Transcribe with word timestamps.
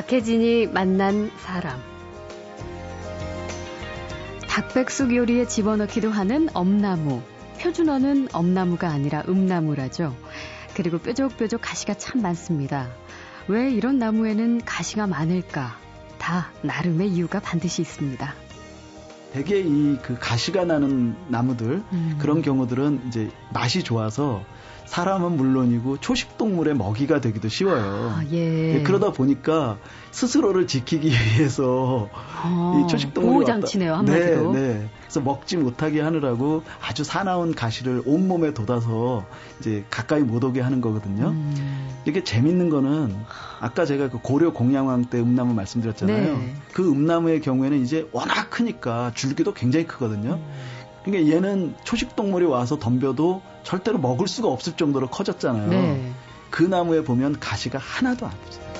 박혜진이 0.00 0.68
만난 0.68 1.30
사람. 1.40 1.78
닭백숙 4.48 5.14
요리에 5.14 5.46
집어넣기도 5.46 6.10
하는 6.10 6.48
엄나무. 6.54 7.20
표준어는 7.60 8.28
엄나무가 8.32 8.88
아니라 8.88 9.22
음나무라죠. 9.28 10.16
그리고 10.74 10.96
뾰족뾰족 10.96 11.60
가시가 11.60 11.94
참 11.98 12.22
많습니다. 12.22 12.88
왜 13.46 13.70
이런 13.70 13.98
나무에는 13.98 14.62
가시가 14.64 15.06
많을까? 15.06 15.76
다 16.18 16.50
나름의 16.62 17.10
이유가 17.10 17.38
반드시 17.38 17.82
있습니다. 17.82 18.34
대개 19.34 19.60
이 19.60 19.98
그 20.02 20.16
가시가 20.18 20.64
나는 20.64 21.14
나무들 21.28 21.82
음. 21.92 22.16
그런 22.18 22.40
경우들은 22.40 23.02
이제 23.08 23.30
맛이 23.52 23.82
좋아서 23.82 24.42
사람은 24.90 25.36
물론이고 25.36 25.98
초식 26.00 26.36
동물의 26.36 26.74
먹이가 26.74 27.20
되기도 27.20 27.48
쉬워요. 27.48 28.12
아, 28.12 28.24
예. 28.32 28.74
예, 28.74 28.82
그러다 28.82 29.12
보니까 29.12 29.78
스스로를 30.10 30.66
지키기 30.66 31.10
위해서 31.38 32.08
아, 32.12 32.82
이 32.82 32.88
초식 32.88 33.14
동물이 33.14 33.34
보호 33.34 33.44
장치네요 33.44 33.94
한마디로. 33.94 34.52
네, 34.52 34.60
네. 34.60 34.90
그래서 35.02 35.20
먹지 35.20 35.58
못하게 35.58 36.00
하느라고 36.00 36.64
아주 36.82 37.04
사나운 37.04 37.54
가시를 37.54 38.02
온 38.04 38.26
몸에 38.26 38.52
돋아서 38.52 39.24
이제 39.60 39.84
가까이 39.90 40.22
못 40.22 40.42
오게 40.42 40.60
하는 40.60 40.80
거거든요. 40.80 41.28
음. 41.28 41.88
이게 42.04 42.24
재밌는 42.24 42.68
거는 42.70 43.14
아까 43.60 43.84
제가 43.84 44.10
그 44.10 44.18
고려 44.18 44.52
공양왕 44.52 45.04
때 45.04 45.20
음나무 45.20 45.54
말씀드렸잖아요. 45.54 46.36
네. 46.36 46.54
그 46.72 46.90
음나무의 46.90 47.42
경우에는 47.42 47.80
이제 47.80 48.08
워낙 48.10 48.50
크니까 48.50 49.12
줄기도 49.14 49.54
굉장히 49.54 49.86
크거든요. 49.86 50.32
음. 50.32 50.79
그러니까 51.04 51.34
얘는 51.34 51.74
초식 51.84 52.16
동물이 52.16 52.46
와서 52.46 52.78
덤벼도 52.78 53.42
절대로 53.62 53.98
먹을 53.98 54.28
수가 54.28 54.48
없을 54.48 54.74
정도로 54.74 55.08
커졌잖아요. 55.08 55.68
네. 55.68 56.12
그 56.50 56.62
나무에 56.62 57.02
보면 57.04 57.38
가시가 57.38 57.78
하나도 57.78 58.26
안 58.26 58.32
없어요. 58.32 58.70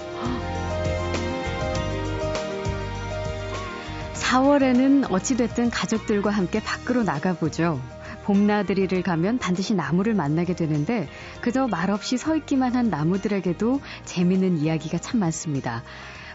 4월에는 4.15 5.11
어찌됐든 5.11 5.71
가족들과 5.71 6.31
함께 6.31 6.63
밖으로 6.63 7.03
나가보죠. 7.03 7.81
봄나들이를 8.25 9.03
가면 9.03 9.39
반드시 9.39 9.75
나무를 9.75 10.15
만나게 10.15 10.55
되는데 10.55 11.09
그저 11.41 11.67
말없이 11.67 12.17
서 12.17 12.37
있기만 12.37 12.77
한 12.77 12.91
나무들에게도 12.91 13.81
재미있는 14.05 14.59
이야기가 14.59 14.99
참 14.99 15.19
많습니다. 15.19 15.83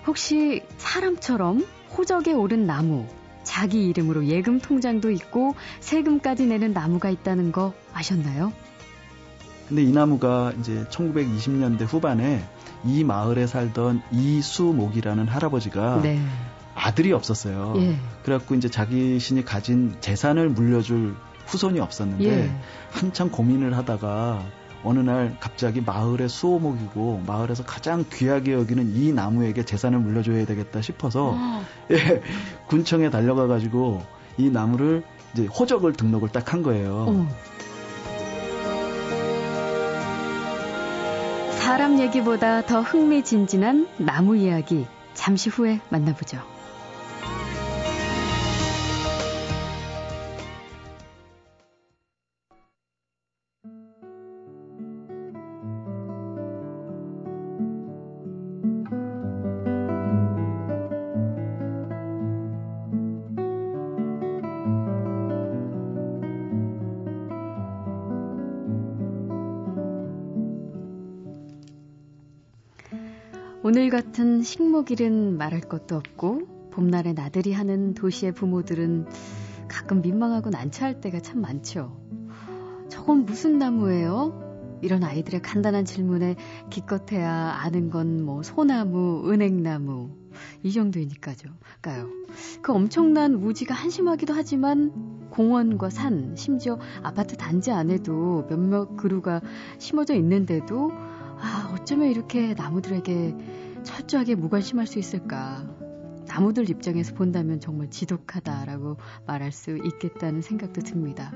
혹시 0.06 0.64
사람처럼 0.78 1.66
호적에 1.98 2.34
오른 2.34 2.66
나무 2.66 3.08
자기 3.46 3.88
이름으로 3.88 4.26
예금 4.26 4.60
통장도 4.60 5.12
있고 5.12 5.56
세금까지 5.80 6.48
내는 6.48 6.74
나무가 6.74 7.10
있다는 7.10 7.54
거 7.54 7.74
아셨나요? 7.94 8.52
근데 9.70 9.84
이 9.84 9.92
나무가 9.92 10.52
이제 10.60 10.86
1920년대 10.90 11.86
후반에 11.88 12.44
이 12.84 13.04
마을에 13.04 13.48
살던 13.48 14.02
이수목이라는 14.12 15.28
할아버지가 15.28 16.02
네. 16.04 16.20
아들이 16.76 17.14
없었어요. 17.14 17.74
예. 17.78 17.98
그래갖고 18.24 18.56
이제 18.56 18.70
자기 18.70 19.18
신이 19.20 19.46
가진 19.46 19.96
재산을 20.02 20.50
물려줄 20.50 21.16
후손이 21.48 21.80
없었는데 21.80 22.26
예. 22.26 22.52
한참 22.92 23.32
고민을 23.32 23.76
하다가 23.78 24.44
어느 24.86 25.00
날 25.00 25.36
갑자기 25.40 25.82
마을의 25.82 26.30
수호목이고 26.30 27.24
마을에서 27.26 27.64
가장 27.66 28.06
귀하게 28.14 28.54
여기는 28.54 28.96
이 28.96 29.12
나무에게 29.12 29.66
재산을 29.66 30.00
물려줘야 30.00 30.46
되겠다 30.46 30.82
싶어서 30.82 31.34
어. 31.36 31.66
예, 31.92 32.22
군청에 32.68 33.10
달려가 33.10 33.48
가지고 33.48 34.04
이 34.38 34.50
나무를 34.50 35.04
이제 35.34 35.46
호적을 35.48 35.94
등록을 35.94 36.30
딱 36.30 36.54
한 36.54 36.62
거예요. 36.62 37.06
어. 37.10 37.28
사람 41.60 42.00
얘기보다 42.00 42.64
더 42.66 42.82
흥미진진한 42.82 43.88
나무 43.98 44.38
이야기 44.38 44.86
잠시 45.16 45.50
후에 45.50 45.82
만나보죠. 45.90 46.55
오늘 73.68 73.90
같은 73.90 74.44
식목일은 74.44 75.40
말할 75.40 75.62
것도 75.62 75.96
없고 75.96 76.70
봄날에 76.70 77.14
나들이 77.14 77.52
하는 77.52 77.96
도시의 77.96 78.32
부모들은 78.32 79.08
가끔 79.68 80.04
민망하고 80.04 80.52
난처할 80.52 81.02
때가 81.02 81.20
참 81.20 81.42
많죠. 81.42 82.00
저건 82.90 83.26
무슨 83.26 83.58
나무예요? 83.58 84.80
이런 84.84 85.04
아이들의 85.04 85.42
간단한 85.42 85.86
질문에 85.86 86.36
기껏해야 86.70 87.32
아는 87.60 87.90
건 87.90 88.22
뭐 88.24 88.44
소나무, 88.44 89.32
은행나무 89.32 90.12
이 90.62 90.72
정도이니까죠. 90.72 91.50
까요. 91.82 92.08
그 92.62 92.72
엄청난 92.72 93.34
우지가 93.34 93.74
한심하기도 93.74 94.32
하지만 94.32 95.28
공원과 95.32 95.90
산, 95.90 96.36
심지어 96.36 96.78
아파트 97.02 97.36
단지 97.36 97.72
안에도 97.72 98.46
몇몇 98.48 98.96
그루가 98.96 99.42
심어져 99.80 100.14
있는데도 100.14 100.92
아, 100.92 101.05
어쩌면 101.76 102.10
이렇게 102.10 102.54
나무들에게 102.54 103.36
철저하게 103.84 104.36
무관심할 104.36 104.88
수 104.88 104.98
있을까? 104.98 105.68
나무들 106.26 106.70
입장에서 106.70 107.14
본다면 107.14 107.60
정말 107.60 107.90
지독하다라고 107.90 108.98
말할 109.28 109.52
수 109.52 109.78
있겠다는 109.78 110.42
생각도 110.42 110.82
듭니다. 110.82 111.34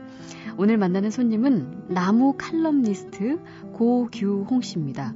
오늘 0.57 0.77
만나는 0.77 1.11
손님은 1.11 1.89
나무 1.89 2.35
칼럼니스트 2.37 3.39
고규홍 3.73 4.61
씨입니다. 4.61 5.13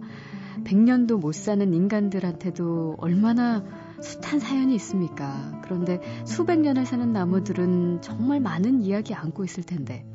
100년도 0.66 1.20
못 1.20 1.34
사는 1.34 1.74
인간들한테도 1.74 2.98
얼마나 3.00 3.64
숱한 4.02 4.40
사연이 4.40 4.76
있습니까? 4.76 5.62
그런데 5.64 6.02
수백 6.26 6.60
년을 6.60 6.86
사는 6.86 7.12
나무들은 7.12 8.02
정말 8.02 8.42
많은 8.42 8.82
이야기 8.82 9.14
안고 9.14 9.46
있을 9.46 9.64
텐데 9.64 10.06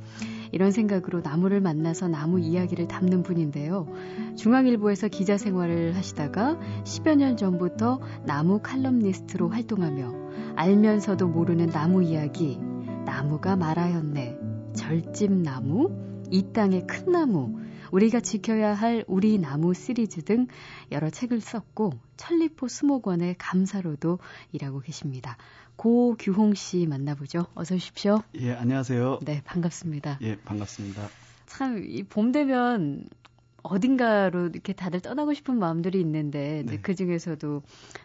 이런 0.53 0.71
생각으로 0.71 1.21
나무를 1.21 1.61
만나서 1.61 2.09
나무 2.09 2.41
이야기를 2.41 2.89
담는 2.89 3.23
분인데요. 3.23 3.87
중앙일보에서 4.37 5.09
기자 5.09 5.37
생활을 5.37 5.97
하시다가 5.97 6.59
10여 6.85 7.17
년 7.17 7.37
전부터 7.37 8.01
나무 8.25 8.61
칼럼니스트로 8.63 9.49
활동하며 9.51 10.29
알면서도 10.57 11.29
모르는 11.29 11.69
나무 11.69 12.03
이야기, 12.03 12.59
나무가 13.05 13.57
말하였네, 13.57 14.39
절집나무, 14.75 16.25
이 16.31 16.53
땅의 16.53 16.87
큰 16.87 17.13
나무, 17.13 17.59
우리가 17.91 18.21
지켜야 18.21 18.75
할 18.75 19.05
우리 19.07 19.39
나무 19.39 19.75
시리즈 19.75 20.23
등 20.23 20.47
여러 20.93 21.11
책을 21.11 21.41
썼고 21.41 21.93
천리포 22.17 22.69
수목원의 22.69 23.37
감사로도 23.39 24.19
일하고 24.53 24.81
계십니다. 24.81 25.37
고규홍 25.83 26.55
씨 26.55 26.87
만나보죠. 26.89 27.47
어서 27.55 27.77
오십시오. 27.77 28.21
예, 28.35 28.53
안녕하세요. 28.53 29.21
네, 29.23 29.41
반갑습니다. 29.45 30.19
예, 30.23 30.37
반갑습니다. 30.37 31.09
참, 31.47 31.83
이 31.87 32.03
봄 32.03 32.33
되면 32.33 33.05
어딘가로 33.63 34.49
이렇게 34.49 34.73
다들 34.73 35.01
떠나고 35.01 35.35
싶은 35.35 35.57
마음들이 35.59 36.01
있는데 36.01 36.65
네. 36.67 36.79
그 36.81 36.95
중에서도 36.97 37.63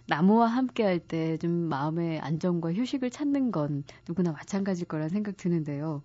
나무와 0.08 0.48
함께 0.48 0.84
할 0.84 1.00
때 1.00 1.38
좀 1.40 1.50
마음의 1.52 2.20
안정과 2.20 2.74
휴식을 2.74 3.10
찾는 3.10 3.52
건 3.52 3.84
누구나 4.08 4.32
마찬가지일 4.34 4.88
거란 4.88 5.10
생각 5.10 5.36
드는데요. 5.36 6.04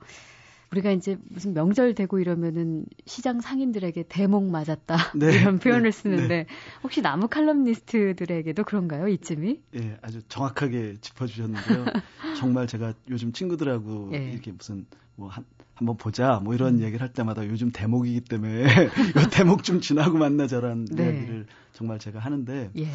우리가 0.70 0.90
이제 0.92 1.16
무슨 1.28 1.54
명절 1.54 1.94
되고 1.94 2.18
이러면은 2.18 2.84
시장 3.06 3.40
상인들에게 3.40 4.04
대목 4.08 4.50
맞았다 4.50 5.12
네. 5.16 5.26
이런 5.40 5.58
표현을 5.58 5.84
네. 5.84 5.90
쓰는데 5.90 6.28
네. 6.28 6.46
혹시 6.82 7.00
나무 7.00 7.28
칼럼니스트들에게도 7.28 8.64
그런가요 8.64 9.08
이쯤이? 9.08 9.60
예, 9.76 9.98
아주 10.02 10.20
정확하게 10.28 10.96
짚어주셨는데요. 11.00 11.84
정말 12.38 12.66
제가 12.66 12.92
요즘 13.08 13.32
친구들하고 13.32 14.10
예. 14.12 14.30
이렇게 14.30 14.52
무슨 14.52 14.86
뭐 15.16 15.28
한, 15.28 15.44
한번 15.74 15.96
보자 15.96 16.40
뭐 16.44 16.54
이런 16.54 16.76
음. 16.76 16.80
얘기를 16.80 17.00
할 17.00 17.12
때마다 17.12 17.46
요즘 17.46 17.70
대목이기 17.70 18.22
때문에 18.22 18.64
이 19.16 19.30
대목 19.30 19.64
좀 19.64 19.80
지나고 19.80 20.18
만나자라는 20.18 20.84
네. 20.86 21.04
이야기를 21.04 21.46
정말 21.72 21.98
제가 21.98 22.18
하는데 22.18 22.70
예. 22.76 22.88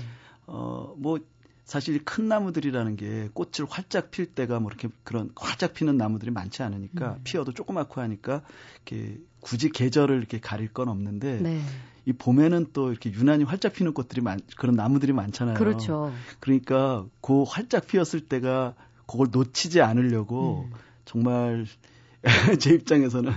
어뭐 0.45 1.19
사실 1.65 2.03
큰 2.03 2.27
나무들이라는 2.27 2.95
게 2.97 3.29
꽃을 3.33 3.67
활짝 3.69 4.11
필 4.11 4.25
때가 4.25 4.59
뭐 4.59 4.69
이렇게 4.69 4.89
그런 5.03 5.31
활짝 5.35 5.73
피는 5.73 5.97
나무들이 5.97 6.31
많지 6.31 6.61
않으니까 6.61 7.13
음. 7.13 7.19
피어도 7.23 7.53
조그맣고 7.53 8.01
하니까 8.01 8.41
이렇게 8.85 9.19
굳이 9.39 9.69
계절을 9.69 10.17
이렇게 10.17 10.39
가릴 10.39 10.73
건 10.73 10.89
없는데 10.89 11.39
네. 11.41 11.61
이 12.05 12.11
봄에는 12.11 12.67
또 12.73 12.91
이렇게 12.91 13.11
유난히 13.11 13.45
활짝 13.45 13.73
피는 13.73 13.93
꽃들이 13.93 14.21
많 14.21 14.39
그런 14.57 14.75
나무들이 14.75 15.13
많잖아요. 15.13 15.55
그렇죠. 15.55 16.13
그러니까 16.39 17.05
그 17.21 17.43
활짝 17.43 17.87
피었을 17.87 18.21
때가 18.21 18.75
그걸 19.07 19.27
놓치지 19.31 19.81
않으려고 19.81 20.69
음. 20.69 20.77
정말 21.05 21.65
제 22.59 22.73
입장에서는 22.73 23.31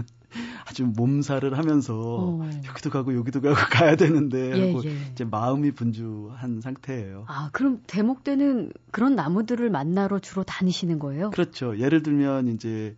아주 0.67 0.85
몸살을 0.85 1.57
하면서 1.57 1.95
어. 1.95 2.51
여기도 2.67 2.91
가고 2.91 3.15
여기도 3.15 3.41
가고 3.41 3.55
가야 3.71 3.95
되는데 3.95 4.51
예, 4.59 4.67
하고 4.67 4.85
예. 4.85 4.97
이제 5.13 5.25
마음이 5.25 5.71
분주한 5.71 6.61
상태예요. 6.61 7.25
아 7.29 7.51
그럼 7.53 7.81
대목 7.87 8.25
때는 8.25 8.73
그런 8.91 9.15
나무들을 9.15 9.71
만나러 9.71 10.19
주로 10.19 10.43
다니시는 10.43 10.99
거예요? 10.99 11.31
그렇죠. 11.31 11.79
예를 11.79 12.03
들면 12.03 12.49
이제 12.49 12.97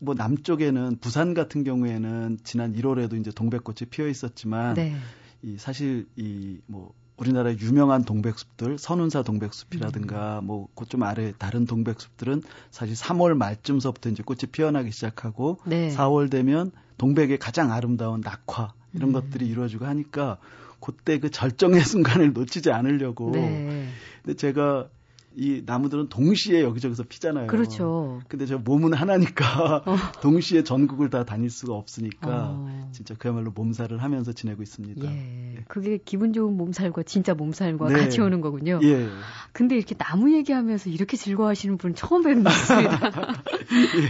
뭐 0.00 0.14
남쪽에는 0.14 0.98
부산 1.00 1.34
같은 1.34 1.62
경우에는 1.62 2.38
지난 2.42 2.74
1월에도 2.74 3.18
이제 3.18 3.30
동백꽃이 3.30 3.88
피어 3.90 4.08
있었지만 4.08 4.74
네. 4.74 4.96
이 5.42 5.56
사실 5.56 6.08
이뭐 6.16 6.92
우리나라 7.16 7.52
유명한 7.54 8.02
동백숲들 8.02 8.76
선운사 8.78 9.22
동백숲이라든가 9.22 10.40
음. 10.40 10.46
뭐그 10.46 10.86
좀 10.86 11.04
아래 11.04 11.32
다른 11.38 11.64
동백숲들은 11.64 12.42
사실 12.72 12.96
3월 12.96 13.36
말쯤서부터 13.36 14.10
이제 14.10 14.24
꽃이 14.24 14.50
피어나기 14.50 14.90
시작하고 14.90 15.58
네. 15.64 15.94
4월 15.94 16.28
되면 16.28 16.72
동백의 16.98 17.38
가장 17.38 17.72
아름다운 17.72 18.20
낙화 18.20 18.72
이런 18.94 19.10
음. 19.10 19.12
것들이 19.12 19.46
이루어지고 19.46 19.86
하니까 19.86 20.38
그때 20.80 21.18
그 21.18 21.30
절정의 21.30 21.80
순간을 21.84 22.32
놓치지 22.32 22.70
않으려고 22.70 23.30
네. 23.32 23.88
근데 24.22 24.36
제가 24.36 24.88
이 25.36 25.62
나무들은 25.66 26.08
동시에 26.10 26.62
여기저기서 26.62 27.04
피잖아요. 27.04 27.48
그렇죠. 27.48 28.22
근데 28.28 28.46
저 28.46 28.58
몸은 28.58 28.92
하나니까 28.92 29.82
어. 29.84 29.96
동시에 30.22 30.62
전국을 30.62 31.10
다 31.10 31.24
다닐 31.24 31.50
수가 31.50 31.74
없으니까 31.74 32.50
어. 32.50 32.73
진짜 32.94 33.14
그야말로 33.18 33.50
몸살을 33.50 34.02
하면서 34.02 34.32
지내고 34.32 34.62
있습니다. 34.62 35.04
예. 35.04 35.56
예. 35.56 35.64
그게 35.66 35.98
기분 35.98 36.32
좋은 36.32 36.56
몸살과 36.56 37.02
진짜 37.02 37.34
몸살과 37.34 37.88
네. 37.88 37.98
같이 37.98 38.20
오는 38.20 38.40
거군요. 38.40 38.78
예. 38.84 39.08
근데 39.52 39.76
이렇게 39.76 39.96
나무 39.96 40.32
얘기하면서 40.32 40.90
이렇게 40.90 41.16
즐거워하시는 41.16 41.76
분 41.76 41.94
처음 41.94 42.22
뵙습니다. 42.22 42.52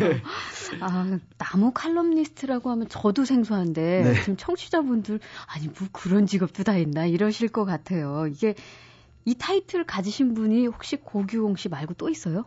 예. 0.03 0.23
아, 0.81 1.19
나무 1.39 1.73
칼럼니스트라고 1.73 2.71
하면 2.71 2.89
저도 2.89 3.25
생소한데 3.25 4.03
네. 4.05 4.21
지금 4.21 4.37
청취자분들 4.37 5.19
아니 5.47 5.67
뭐 5.69 5.89
그런 5.91 6.27
직업도 6.27 6.63
다 6.63 6.77
있나 6.77 7.07
이러실 7.07 7.49
것 7.49 7.65
같아요. 7.65 8.27
이게 8.31 8.55
이 9.25 9.35
타이틀 9.35 9.85
가지신 9.85 10.35
분이 10.35 10.67
혹시 10.67 10.97
고규홍 10.97 11.57
씨 11.57 11.71
말고 11.71 11.95
또 11.95 12.11
있어요? 12.11 12.45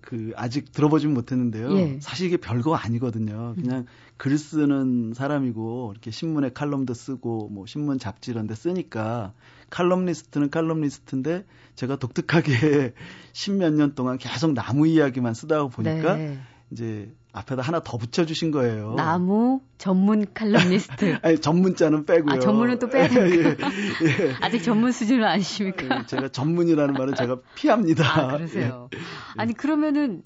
그 0.00 0.32
아직 0.36 0.72
들어보진 0.72 1.14
못했는데요. 1.14 1.76
예. 1.76 1.98
사실 2.00 2.26
이게 2.26 2.36
별거 2.36 2.74
아니거든요. 2.74 3.54
그냥 3.54 3.80
음. 3.80 3.86
글 4.16 4.36
쓰는 4.38 5.12
사람이고 5.14 5.90
이렇게 5.92 6.10
신문에 6.10 6.50
칼럼도 6.50 6.94
쓰고 6.94 7.48
뭐 7.48 7.66
신문 7.66 7.98
잡지 7.98 8.30
이런 8.30 8.46
데 8.46 8.54
쓰니까 8.54 9.32
칼럼니스트는 9.70 10.50
칼럼니스트인데 10.50 11.44
제가 11.74 11.96
독특하게 11.96 12.94
십몇 13.32 13.74
년 13.74 13.94
동안 13.94 14.18
계속 14.18 14.52
나무 14.52 14.86
이야기만 14.86 15.34
쓰다 15.34 15.66
보니까 15.68 16.16
네. 16.16 16.38
이제 16.70 17.12
앞에다 17.32 17.62
하나 17.62 17.80
더 17.80 17.96
붙여주신 17.96 18.50
거예요. 18.50 18.94
나무 18.94 19.60
전문 19.78 20.26
칼럼니스트. 20.34 21.18
아니 21.22 21.38
전문자는 21.38 22.04
빼고요. 22.04 22.34
아, 22.34 22.38
전문은 22.38 22.78
또 22.78 22.88
빼야 22.88 23.08
되니까. 23.08 23.68
예, 24.02 24.26
예. 24.26 24.34
아직 24.40 24.62
전문 24.62 24.92
수준은 24.92 25.24
아니십니까? 25.24 26.00
예, 26.00 26.06
제가 26.06 26.28
전문이라는 26.28 26.94
말은 26.94 27.14
제가 27.14 27.36
피합니다. 27.54 28.04
아, 28.04 28.36
그러세요. 28.36 28.88
예. 28.94 28.98
아니 29.36 29.54
그러면은 29.54 30.22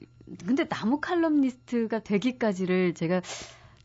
근데 0.47 0.67
나무 0.67 1.01
칼럼니스트가 1.01 2.01
되기까지를 2.01 2.95
제가 2.95 3.21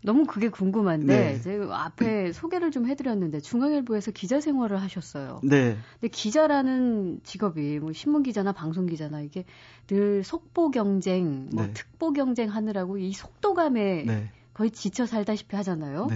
너무 0.02 0.26
그게 0.26 0.50
궁금한데 0.50 1.06
네. 1.14 1.42
제가 1.42 1.86
앞에 1.86 2.32
소개를 2.32 2.72
좀 2.72 2.88
해드렸는데 2.88 3.42
중앙일보에서 3.42 4.12
기자 4.12 4.40
생활을 4.40 4.82
하셨어요. 4.82 5.42
네. 5.44 5.78
근데 6.00 6.08
기자라는 6.10 7.20
직업이 7.24 7.80
뭐 7.80 7.92
신문 7.92 8.24
기자나 8.24 8.54
방송 8.54 8.86
기자나 8.86 9.22
이게 9.22 9.46
늘 9.88 10.24
속보 10.24 10.72
경쟁, 10.72 11.50
뭐 11.54 11.66
네. 11.66 11.74
특보 11.74 12.14
경쟁 12.14 12.50
하느라고 12.50 12.98
이 12.98 13.12
속도감에 13.12 14.04
네. 14.06 14.32
거의 14.54 14.72
지쳐 14.72 15.06
살다시피 15.06 15.56
하잖아요. 15.58 16.08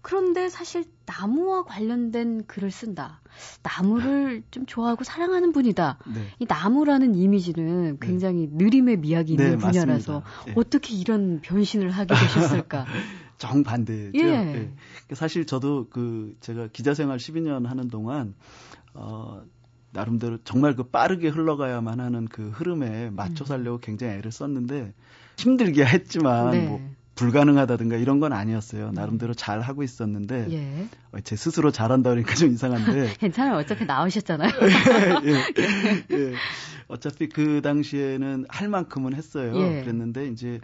네. 0.00 0.10
그런데 0.10 0.48
사실 0.48 0.84
나무와 1.06 1.64
관련된 1.64 2.46
글을 2.46 2.70
쓴다. 2.70 3.20
나무를 3.62 4.42
좀 4.50 4.66
좋아하고 4.66 5.04
사랑하는 5.04 5.52
분이다. 5.52 5.98
네. 6.14 6.26
이 6.38 6.46
나무라는 6.48 7.14
이미지는 7.14 7.92
네. 7.92 7.96
굉장히 8.00 8.48
네. 8.50 8.64
느림의 8.64 8.98
미학이 8.98 9.32
있는 9.32 9.50
네, 9.52 9.56
분야라서 9.56 10.22
네. 10.46 10.54
어떻게 10.56 10.94
이런 10.94 11.40
변신을 11.42 11.90
하게 11.90 12.14
되셨을까? 12.14 12.86
정반대죠. 13.38 14.18
예. 14.18 14.72
예. 15.10 15.14
사실 15.14 15.46
저도 15.46 15.88
그 15.90 16.36
제가 16.40 16.68
기자 16.72 16.92
생활 16.92 17.18
12년 17.18 17.66
하는 17.66 17.88
동안 17.88 18.34
어 18.92 19.42
나름대로 19.92 20.38
정말 20.44 20.76
그 20.76 20.84
빠르게 20.84 21.28
흘러가야만 21.28 22.00
하는 22.00 22.26
그 22.26 22.50
흐름에 22.50 23.10
맞춰 23.10 23.44
음. 23.44 23.46
살려고 23.46 23.78
굉장히 23.78 24.14
애를 24.14 24.30
썼는데 24.30 24.92
힘들게 25.38 25.84
했지만 25.84 26.50
네. 26.50 26.66
뭐 26.66 26.80
불가능하다든가 27.20 27.96
이런 27.96 28.18
건 28.18 28.32
아니었어요. 28.32 28.88
음. 28.88 28.94
나름대로 28.94 29.34
잘 29.34 29.60
하고 29.60 29.82
있었는데 29.82 30.46
예. 30.50 30.86
어, 31.12 31.20
제 31.20 31.36
스스로 31.36 31.70
잘한다 31.70 32.10
그러니까 32.10 32.34
좀 32.34 32.50
이상한데. 32.52 33.14
괜찮아요. 33.20 33.58
어차피 33.58 33.84
나오셨잖아요. 33.84 34.50
예, 35.24 35.30
예, 35.30 36.04
예, 36.16 36.32
어차피 36.88 37.28
그 37.28 37.60
당시에는 37.62 38.46
할 38.48 38.68
만큼은 38.68 39.14
했어요. 39.14 39.54
예. 39.56 39.82
그랬는데 39.82 40.28
이제 40.28 40.60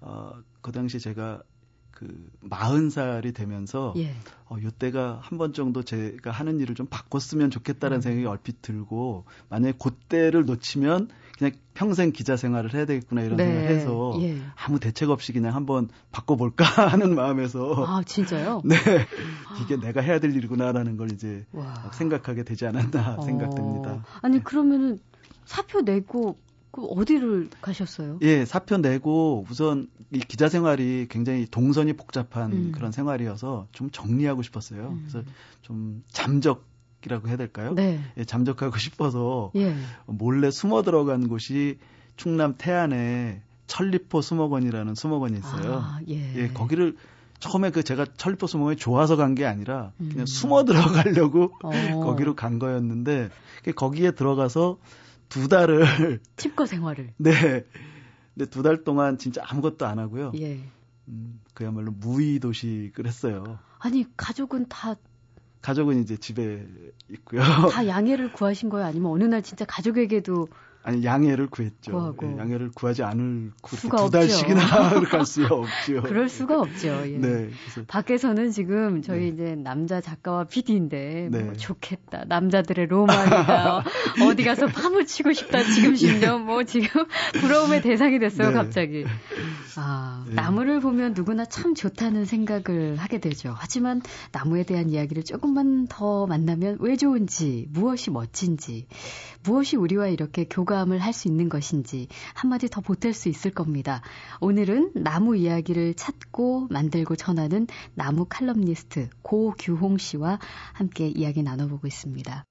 어, 0.00 0.32
그 0.62 0.72
당시에 0.72 0.98
제가 0.98 1.42
그 1.90 2.30
마흔 2.40 2.90
살이 2.90 3.32
되면서 3.32 3.92
예. 3.96 4.14
어 4.48 4.56
요때가 4.62 5.18
한 5.20 5.36
번 5.36 5.52
정도 5.52 5.82
제가 5.82 6.30
하는 6.30 6.58
일을 6.60 6.74
좀 6.74 6.86
바꿨으면 6.88 7.50
좋겠다는 7.50 7.98
음. 7.98 8.00
생각이 8.00 8.24
얼핏 8.24 8.62
들고 8.62 9.24
만약에 9.50 9.76
그때를 9.82 10.46
놓치면 10.46 11.08
그냥 11.38 11.52
평생 11.72 12.10
기자 12.10 12.36
생활을 12.36 12.74
해야 12.74 12.84
되겠구나 12.84 13.22
이런 13.22 13.36
네. 13.36 13.44
생각을 13.44 13.68
해서 13.68 14.18
예. 14.20 14.38
아무 14.56 14.80
대책 14.80 15.10
없이 15.10 15.32
그냥 15.32 15.54
한번 15.54 15.88
바꿔볼까 16.10 16.64
하는 16.90 17.14
마음에서 17.14 17.84
아 17.86 18.02
진짜요? 18.04 18.62
네 18.66 18.74
이게 19.62 19.74
아. 19.74 19.80
내가 19.80 20.00
해야 20.00 20.18
될 20.18 20.34
일이구나라는 20.34 20.96
걸 20.96 21.12
이제 21.12 21.46
생각하게 21.92 22.42
되지 22.42 22.66
않았나 22.66 23.16
어. 23.18 23.22
생각됩니다. 23.22 24.04
아니 24.20 24.42
그러면은 24.42 24.98
사표 25.44 25.80
내고 25.80 26.36
그 26.72 26.84
어디를 26.84 27.48
가셨어요? 27.60 28.18
예, 28.22 28.44
사표 28.44 28.76
내고 28.76 29.46
우선 29.48 29.88
이 30.12 30.18
기자 30.18 30.48
생활이 30.48 31.06
굉장히 31.08 31.46
동선이 31.46 31.94
복잡한 31.94 32.52
음. 32.52 32.72
그런 32.72 32.92
생활이어서 32.92 33.68
좀 33.72 33.90
정리하고 33.90 34.42
싶었어요. 34.42 34.88
음. 34.88 35.06
그래서 35.08 35.26
좀 35.62 36.02
잠적 36.08 36.64
이라고 37.04 37.28
해야 37.28 37.36
될까요? 37.36 37.74
네. 37.74 38.00
예, 38.16 38.24
잠적하고 38.24 38.76
싶어서 38.78 39.52
예. 39.56 39.74
몰래 40.06 40.50
숨어 40.50 40.82
들어간 40.82 41.28
곳이 41.28 41.78
충남 42.16 42.54
태안에 42.58 43.42
천리포 43.66 44.20
수목원이라는 44.22 44.94
수목원이 44.94 45.38
있어요. 45.38 45.74
아, 45.84 46.00
예. 46.08 46.34
예, 46.36 46.48
거기를 46.48 46.96
처음에 47.38 47.70
그 47.70 47.82
제가 47.84 48.04
천리포 48.16 48.46
수목원이 48.48 48.76
좋아서 48.78 49.14
간 49.16 49.34
게 49.36 49.46
아니라 49.46 49.92
그냥 49.98 50.20
음. 50.20 50.26
숨어 50.26 50.64
들어가려고 50.64 51.52
어. 51.62 51.70
거기로 52.02 52.34
간 52.34 52.58
거였는데 52.58 53.28
거기에 53.76 54.10
들어가서 54.12 54.78
두 55.28 55.46
달을 55.48 56.20
칩거 56.36 56.66
생활을 56.66 57.12
네. 57.18 57.64
근데 58.34 58.50
두 58.50 58.62
달 58.62 58.82
동안 58.82 59.18
진짜 59.18 59.42
아무것도 59.46 59.86
안 59.86 59.98
하고요. 60.00 60.32
예. 60.36 60.58
음, 61.08 61.40
그야말로 61.54 61.92
무의 61.92 62.38
도식을 62.40 63.06
했어요. 63.06 63.58
아니 63.78 64.04
가족은 64.16 64.66
다 64.68 64.96
가족은 65.60 66.00
이제 66.02 66.16
집에 66.16 66.66
있고요. 67.10 67.42
다 67.70 67.86
양해를 67.86 68.32
구하신 68.32 68.68
거예요? 68.68 68.86
아니면 68.86 69.10
어느 69.10 69.24
날 69.24 69.42
진짜 69.42 69.64
가족에게도 69.64 70.48
아니 70.82 71.04
양해를 71.04 71.48
구했죠. 71.48 71.92
구하고. 71.92 72.32
예, 72.32 72.38
양해를 72.38 72.70
구하지 72.74 73.02
않을 73.02 73.50
두 73.62 74.10
달씩이나 74.10 75.00
갈수 75.10 75.44
없죠. 75.50 76.02
그럴 76.02 76.30
수가 76.30 76.60
없죠. 76.60 76.88
예. 76.88 77.18
네. 77.18 77.50
밖에서는 77.88 78.50
지금 78.52 79.02
저희 79.02 79.20
네. 79.20 79.28
이제 79.28 79.54
남자 79.54 80.00
작가와 80.00 80.44
PD인데 80.44 81.28
뭐 81.30 81.38
네. 81.38 81.44
뭐 81.44 81.54
좋겠다. 81.54 82.24
남자들의 82.28 82.86
로망이다. 82.86 83.84
어디 84.30 84.44
가서 84.44 84.66
파묻히고 84.66 85.34
싶다. 85.34 85.62
지금 85.64 85.94
심정 85.94 86.46
뭐 86.46 86.64
지금 86.64 87.04
부러움의 87.40 87.82
대상이 87.82 88.18
됐어요. 88.18 88.48
네. 88.48 88.54
갑자기. 88.54 89.04
아 89.76 90.24
네. 90.26 90.34
나무를 90.34 90.80
보면 90.80 91.12
누구나 91.14 91.44
참 91.44 91.74
좋다는 91.74 92.24
생각을 92.24 92.96
하게 92.96 93.18
되죠. 93.18 93.54
하지만 93.58 94.00
나무에 94.32 94.62
대한 94.62 94.88
이야기를 94.88 95.24
조금만 95.24 95.86
더 95.88 96.26
만나면 96.26 96.78
왜 96.80 96.96
좋은지 96.96 97.66
무엇이 97.72 98.10
멋진지 98.10 98.86
무엇이 99.44 99.76
우리와 99.76 100.08
이렇게 100.08 100.46
교감 100.48 100.67
을 100.74 101.00
할 101.00 101.12
수 101.12 101.28
있는 101.28 101.48
것인지 101.48 102.08
한마디 102.34 102.68
더 102.68 102.80
보탤 102.80 103.12
수 103.12 103.28
있을 103.28 103.50
겁니다. 103.50 104.02
오늘은 104.40 104.92
나무 104.94 105.36
이야기를 105.36 105.94
찾고 105.94 106.68
만들고 106.70 107.16
전하는 107.16 107.66
나무 107.94 108.26
칼럼니스트 108.28 109.08
고규홍 109.22 109.98
씨와 109.98 110.38
함께 110.72 111.08
이야기 111.08 111.42
나눠보고 111.42 111.86
있습니다. 111.86 112.44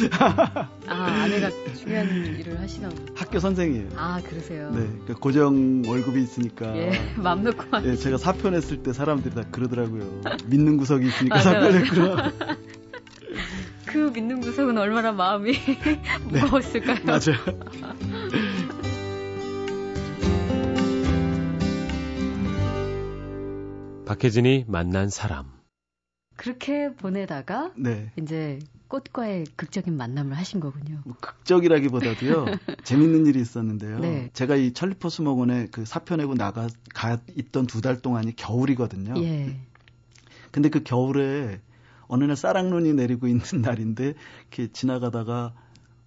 아, 0.86 1.04
아내가 1.22 1.50
중요한 1.74 2.08
일을 2.38 2.58
하시나 2.60 2.88
보요 2.88 3.06
학교 3.14 3.38
선생이에요. 3.38 3.88
아, 3.96 4.20
그러세요? 4.22 4.70
네. 4.70 4.80
그러니까 4.80 5.14
고정 5.14 5.82
월급이 5.86 6.22
있으니까. 6.22 6.76
예, 6.76 6.92
맘 7.16 7.44
놓고 7.44 7.64
하 7.70 7.84
예, 7.84 7.94
제가 7.96 8.18
사표 8.18 8.50
냈을 8.50 8.82
때 8.82 8.92
사람들이 8.92 9.34
다 9.34 9.44
그러더라고요. 9.50 10.22
믿는 10.46 10.76
구석이 10.76 11.06
있으니까 11.06 11.40
사표 11.40 11.70
냈구나. 11.70 12.32
그 13.90 14.10
믿는 14.14 14.40
구석은 14.40 14.78
얼마나 14.78 15.10
마음이 15.12 15.52
네. 16.30 16.40
무거웠을까요? 16.42 16.96
네, 16.96 17.04
맞아요. 17.04 17.60
박혜진이 24.06 24.64
만난 24.66 25.08
사람. 25.08 25.46
그렇게 26.36 26.92
보내다가 26.94 27.72
네. 27.76 28.10
이제 28.18 28.58
꽃과의 28.88 29.44
극적인 29.56 29.96
만남을 29.96 30.36
하신 30.36 30.58
거군요. 30.58 31.00
뭐 31.04 31.14
극적이라기보다도요. 31.20 32.46
재밌는 32.82 33.26
일이 33.26 33.40
있었는데요. 33.40 34.00
네. 34.00 34.30
제가 34.32 34.56
이 34.56 34.72
천리포 34.72 35.10
수목원에 35.10 35.68
그 35.70 35.84
사표 35.84 36.16
내고 36.16 36.34
나가 36.34 36.66
가 36.94 37.20
있던 37.36 37.66
두 37.66 37.80
달 37.82 38.00
동안이 38.02 38.34
겨울이거든요. 38.36 39.14
예. 39.22 39.56
근데 40.50 40.68
그 40.70 40.82
겨울에 40.82 41.60
어느 42.10 42.24
날 42.24 42.36
쌀락눈이 42.36 42.92
내리고 42.94 43.28
있는 43.28 43.42
날인데 43.62 44.14
이렇게 44.40 44.72
지나가다가 44.72 45.54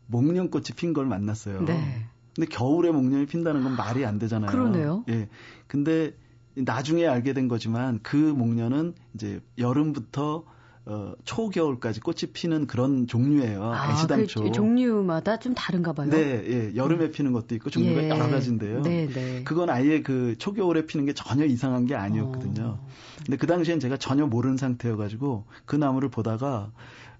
목련꽃이 0.07 0.75
핀 0.75 0.93
걸 0.93 1.05
만났어요. 1.05 1.63
네. 1.65 2.05
근데 2.35 2.47
겨울에 2.49 2.91
목련이 2.91 3.25
핀다는 3.25 3.63
건 3.63 3.75
말이 3.75 4.05
안 4.05 4.19
되잖아요. 4.19 4.51
그러네요. 4.51 5.05
예. 5.09 5.29
근데 5.67 6.13
나중에 6.55 7.07
알게 7.07 7.33
된 7.33 7.47
거지만 7.47 7.99
그 8.03 8.15
목련은 8.15 8.95
이제 9.15 9.41
여름부터 9.57 10.43
어, 10.85 11.13
초겨울까지 11.23 12.01
꽃이 12.01 12.33
피는 12.33 12.67
그런 12.67 13.07
종류예요. 13.07 13.63
아, 13.63 13.93
애시당초. 13.93 14.43
그 14.43 14.51
종류마다 14.51 15.39
좀 15.39 15.53
다른가 15.53 15.93
봐요. 15.93 16.09
네, 16.09 16.43
예. 16.45 16.75
여름에 16.75 17.05
음. 17.05 17.11
피는 17.11 17.31
것도 17.31 17.55
있고 17.55 17.69
종류가 17.69 18.03
예. 18.03 18.09
여러 18.09 18.27
가지인데요. 18.29 18.81
네, 18.81 19.07
네. 19.07 19.43
그건 19.45 19.69
아예 19.69 20.01
그 20.01 20.35
초겨울에 20.37 20.85
피는 20.85 21.05
게 21.05 21.13
전혀 21.13 21.45
이상한 21.45 21.85
게 21.85 21.95
아니었거든요. 21.95 22.63
어. 22.79 22.87
근데 23.17 23.37
그 23.37 23.47
당시엔 23.47 23.79
제가 23.79 23.95
전혀 23.95 24.25
모르는 24.25 24.57
상태여 24.57 24.97
가지고 24.97 25.45
그 25.65 25.77
나무를 25.77 26.09
보다가 26.09 26.71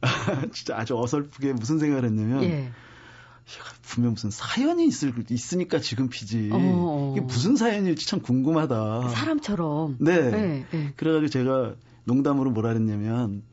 진짜 0.52 0.78
아주 0.78 0.98
어설프게 0.98 1.54
무슨 1.54 1.80
생각을 1.80 2.04
했냐면 2.04 2.44
예. 2.44 2.70
분명 3.82 4.12
무슨 4.14 4.30
사연이 4.30 4.86
있을 4.88 5.14
있으니까 5.30 5.80
지금 5.80 6.10
피지. 6.10 6.50
어, 6.52 6.58
어. 6.58 7.14
이게 7.16 7.26
무슨 7.26 7.56
사연일지 7.56 8.08
참 8.08 8.20
궁금하다. 8.20 9.10
사람처럼. 9.10 9.98
네. 10.00 10.32
네, 10.32 10.66
네. 10.70 10.94
그래가지고 10.98 11.30
제가 11.30 11.76
농담으로 12.06 12.52
뭐라 12.52 12.74
그랬냐면 12.74 13.44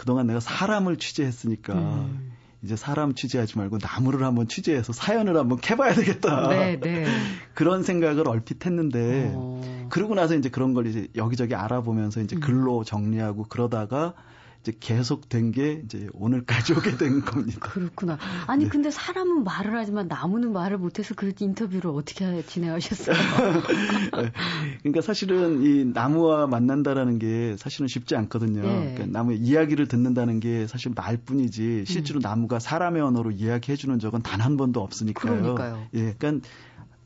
그동안 0.00 0.28
내가 0.28 0.40
사람을 0.40 0.96
취재했으니까 0.96 1.74
음. 1.74 2.32
이제 2.62 2.74
사람 2.74 3.14
취재하지 3.14 3.58
말고 3.58 3.76
나무를 3.82 4.24
한번 4.24 4.48
취재해서 4.48 4.94
사연을 4.94 5.36
한번 5.36 5.58
캐봐야 5.58 5.92
되겠다. 5.92 6.48
네, 6.48 6.80
네. 6.80 7.04
그런 7.52 7.82
생각을 7.82 8.26
얼핏 8.26 8.64
했는데 8.64 9.30
어. 9.34 9.88
그러고 9.90 10.14
나서 10.14 10.36
이제 10.36 10.48
그런 10.48 10.72
걸 10.72 10.86
이제 10.86 11.08
여기저기 11.16 11.54
알아보면서 11.54 12.22
이제 12.22 12.34
음. 12.36 12.40
글로 12.40 12.82
정리하고 12.82 13.44
그러다가 13.50 14.14
이제 14.62 14.72
계속된 14.78 15.52
게 15.52 15.80
이제 15.84 16.08
오늘까지 16.12 16.74
오게 16.74 16.96
된 16.98 17.20
겁니다. 17.24 17.60
그렇구나. 17.60 18.18
아니 18.46 18.64
네. 18.64 18.70
근데 18.70 18.90
사람은 18.90 19.44
말을 19.44 19.74
하지만 19.74 20.06
나무는 20.08 20.52
말을 20.52 20.76
못해서 20.78 21.14
그 21.14 21.32
인터뷰를 21.38 21.90
어떻게 21.90 22.42
진행하셨어요? 22.44 23.16
네. 24.20 24.32
그러니까 24.80 25.00
사실은 25.00 25.62
이 25.62 25.84
나무와 25.84 26.46
만난다라는 26.46 27.18
게 27.18 27.56
사실은 27.58 27.88
쉽지 27.88 28.16
않거든요. 28.16 28.62
네. 28.62 28.94
그러니까 28.94 29.06
나무의 29.06 29.38
이야기를 29.38 29.86
듣는다는 29.88 30.40
게 30.40 30.66
사실 30.66 30.92
말뿐이지 30.94 31.84
실제로 31.86 32.18
음. 32.18 32.22
나무가 32.22 32.58
사람의 32.58 33.00
언어로 33.02 33.30
이야기해 33.30 33.76
주는 33.76 33.98
적은 33.98 34.22
단 34.22 34.40
한 34.40 34.56
번도 34.56 34.80
없으니까요. 34.80 35.42
그러니까요. 35.42 35.86
예, 35.92 36.14
그러니까 36.18 36.48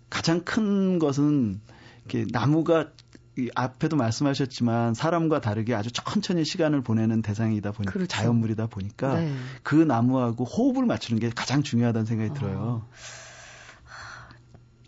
가장 0.09 0.43
큰 0.45 1.01
것은 1.01 1.61
이렇게 2.07 2.27
나무가 2.31 2.91
이 3.37 3.51
앞에도 3.55 3.97
말씀하셨지만 3.97 4.95
사람과 4.95 5.41
다르게 5.41 5.75
아주 5.75 5.91
천천히 5.91 6.45
시간을 6.45 6.83
보내는 6.83 7.23
대상이다 7.23 7.73
보니까 7.73 7.93
그렇죠. 7.93 8.09
자연물이다 8.09 8.69
보니까 8.69 9.21
네. 9.21 9.35
그 9.63 9.75
나무하고 9.75 10.45
호흡을 10.45 10.87
맞추는 10.87 11.21
게 11.21 11.31
가장 11.31 11.63
중요하다는 11.63 12.07
생각이 12.07 12.31
어. 12.31 12.35
들어요. 12.35 12.87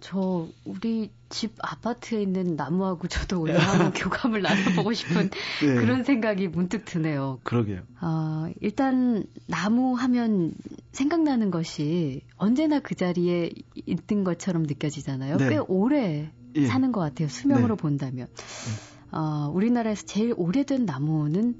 저 0.00 0.46
우리 0.64 1.10
집 1.28 1.54
아파트에 1.58 2.22
있는 2.22 2.54
나무하고 2.54 3.08
저도 3.08 3.40
오늘 3.40 3.58
한번 3.58 3.90
교감을 3.92 4.40
나눠보고 4.40 4.92
싶은 4.92 5.30
네. 5.66 5.74
그런 5.74 6.04
생각이 6.04 6.46
문득 6.46 6.84
드네요. 6.84 7.40
그러게요. 7.42 7.80
아, 7.98 8.48
일단 8.60 9.24
나무 9.46 9.94
하면 9.94 10.54
생각나는 10.92 11.50
것이 11.50 12.22
언제나 12.36 12.78
그 12.78 12.94
자리에 12.94 13.50
있는 13.74 14.22
것처럼 14.22 14.62
느껴지잖아요. 14.62 15.38
네. 15.38 15.48
꽤 15.48 15.58
오래 15.58 16.30
예. 16.56 16.66
사는 16.66 16.92
것 16.92 17.00
같아요. 17.00 17.28
수명으로 17.28 17.76
네. 17.76 17.82
본다면. 17.82 18.26
네. 18.36 19.16
어, 19.16 19.50
우리나라에서 19.54 20.04
제일 20.06 20.34
오래된 20.36 20.84
나무는 20.84 21.54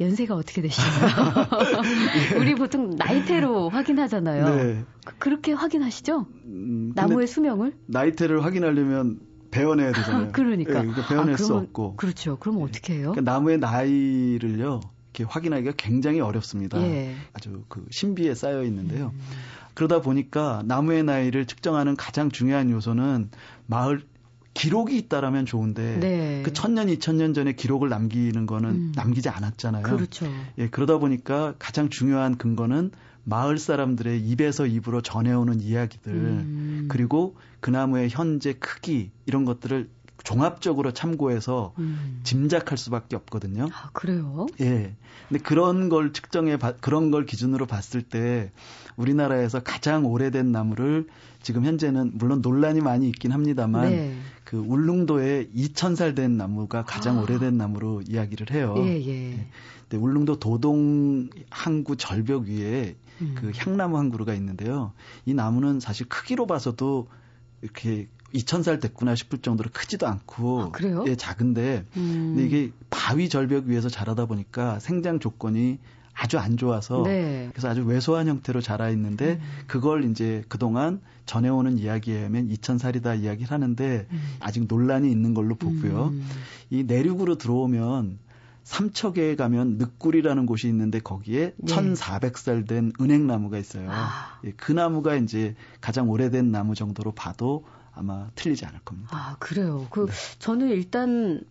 연세가 0.00 0.34
어떻게 0.34 0.62
되시나요? 0.62 0.90
예. 2.34 2.36
우리 2.38 2.54
보통 2.54 2.96
나이테로 2.96 3.68
확인하잖아요. 3.70 4.56
네. 4.56 4.84
그, 5.18 5.28
렇게 5.28 5.52
확인하시죠? 5.52 6.26
음, 6.46 6.92
나무의 6.94 7.26
수명을? 7.26 7.74
나이테를 7.86 8.44
확인하려면 8.44 9.20
배워내야 9.50 9.92
되잖아요. 9.92 10.32
그러니까. 10.32 10.72
네, 10.72 10.88
그러니까 10.88 11.06
배워낼 11.06 11.34
아, 11.34 11.36
수 11.36 11.54
없고. 11.54 11.96
그렇죠. 11.96 12.36
그럼 12.38 12.58
네. 12.58 12.64
어떻게 12.64 12.94
해요? 12.94 13.12
그러니까 13.12 13.32
나무의 13.32 13.58
나이를요. 13.58 14.80
이렇게 15.14 15.24
확인하기가 15.30 15.74
굉장히 15.76 16.20
어렵습니다. 16.20 16.80
예. 16.82 17.14
아주 17.34 17.64
그 17.68 17.84
신비에 17.90 18.34
쌓여 18.34 18.62
있는데요. 18.64 19.12
음. 19.14 19.20
그러다 19.74 20.00
보니까 20.00 20.62
나무의 20.66 21.04
나이를 21.04 21.46
측정하는 21.46 21.96
가장 21.96 22.30
중요한 22.30 22.70
요소는 22.70 23.30
마을 23.66 24.02
기록이 24.54 24.98
있다라면 24.98 25.46
좋은데 25.46 25.98
네. 25.98 26.42
그 26.44 26.52
천년 26.52 26.88
이천년 26.88 27.32
전에 27.32 27.52
기록을 27.52 27.88
남기는 27.88 28.46
거는 28.46 28.70
음. 28.70 28.92
남기지 28.94 29.28
않았잖아요. 29.28 29.82
그렇죠. 29.82 30.26
예, 30.58 30.68
그러다 30.68 30.98
보니까 30.98 31.54
가장 31.58 31.88
중요한 31.88 32.36
근거는 32.36 32.90
마을 33.24 33.56
사람들의 33.56 34.20
입에서 34.20 34.66
입으로 34.66 35.00
전해오는 35.00 35.60
이야기들 35.60 36.12
음. 36.12 36.88
그리고 36.90 37.36
그 37.60 37.70
나무의 37.70 38.08
현재 38.10 38.52
크기 38.52 39.10
이런 39.26 39.44
것들을 39.44 39.88
종합적으로 40.22 40.92
참고해서 40.92 41.74
음. 41.78 42.20
짐작할 42.22 42.78
수밖에 42.78 43.16
없거든요. 43.16 43.68
아, 43.72 43.90
그래요? 43.92 44.46
예. 44.60 44.94
근데 45.28 45.42
그런 45.42 45.88
걸 45.88 46.12
측정해 46.12 46.58
그런 46.80 47.10
걸 47.10 47.26
기준으로 47.26 47.66
봤을 47.66 48.02
때 48.02 48.52
우리나라에서 48.96 49.60
가장 49.60 50.06
오래된 50.06 50.52
나무를 50.52 51.08
지금 51.42 51.64
현재는 51.64 52.12
물론 52.14 52.40
논란이 52.40 52.80
많이 52.80 53.08
있긴 53.08 53.32
합니다만 53.32 53.90
네. 53.90 54.16
그 54.44 54.58
울릉도에 54.58 55.48
2,000살 55.54 56.14
된 56.14 56.36
나무가 56.36 56.84
가장 56.84 57.18
아. 57.18 57.22
오래된 57.22 57.56
나무로 57.56 58.02
이야기를 58.06 58.50
해요. 58.52 58.74
예, 58.78 59.00
예. 59.00 59.32
예. 59.32 59.46
근데 59.88 59.96
울릉도 59.96 60.38
도동 60.38 61.28
항구 61.50 61.96
절벽 61.96 62.44
위에 62.44 62.96
음. 63.20 63.34
그 63.36 63.52
향나무 63.56 63.98
한 63.98 64.10
그루가 64.10 64.34
있는데요. 64.34 64.92
이 65.24 65.34
나무는 65.34 65.80
사실 65.80 66.08
크기로 66.08 66.46
봐서도 66.46 67.08
이렇게 67.62 68.08
2,000살 68.34 68.80
됐구나 68.80 69.14
싶을 69.14 69.38
정도로 69.38 69.70
크지도 69.72 70.06
않고 70.06 70.62
아, 70.62 70.70
그래요? 70.70 71.04
예, 71.06 71.16
작은데 71.16 71.84
음. 71.96 72.34
근데 72.36 72.44
이게 72.46 72.72
바위 72.90 73.28
절벽 73.28 73.64
위에서 73.66 73.88
자라다 73.88 74.26
보니까 74.26 74.78
생장 74.80 75.18
조건이 75.18 75.78
아주 76.14 76.38
안 76.38 76.56
좋아서 76.56 77.02
네. 77.04 77.48
그래서 77.52 77.68
아주 77.68 77.84
왜소한 77.84 78.28
형태로 78.28 78.60
자라 78.60 78.90
있는데 78.90 79.34
음. 79.34 79.40
그걸 79.66 80.04
이제 80.10 80.44
그동안 80.48 81.00
전해오는 81.26 81.78
이야기에 81.78 82.18
의하면 82.18 82.48
2,000살이다 82.48 83.20
이야기를 83.22 83.50
하는데 83.50 84.06
음. 84.10 84.20
아직 84.40 84.66
논란이 84.68 85.10
있는 85.10 85.34
걸로 85.34 85.54
보고요. 85.54 86.08
음. 86.08 86.26
이 86.70 86.84
내륙으로 86.84 87.36
들어오면 87.36 88.18
삼척에 88.64 89.34
가면 89.36 89.78
늑굴이라는 89.78 90.46
곳이 90.46 90.68
있는데 90.68 91.00
거기에 91.00 91.54
네. 91.56 91.74
1,400살 91.74 92.68
된 92.68 92.92
은행나무가 93.00 93.58
있어요. 93.58 93.88
아. 93.90 94.38
예, 94.44 94.52
그 94.52 94.72
나무가 94.72 95.16
이제 95.16 95.54
가장 95.80 96.10
오래된 96.10 96.50
나무 96.52 96.74
정도로 96.74 97.12
봐도 97.12 97.64
아마 97.94 98.30
틀리지 98.34 98.64
않을 98.66 98.80
겁니다. 98.84 99.10
아, 99.12 99.36
그래요. 99.38 99.86
그, 99.90 100.06
네. 100.06 100.12
저는 100.38 100.68
일단 100.68 101.42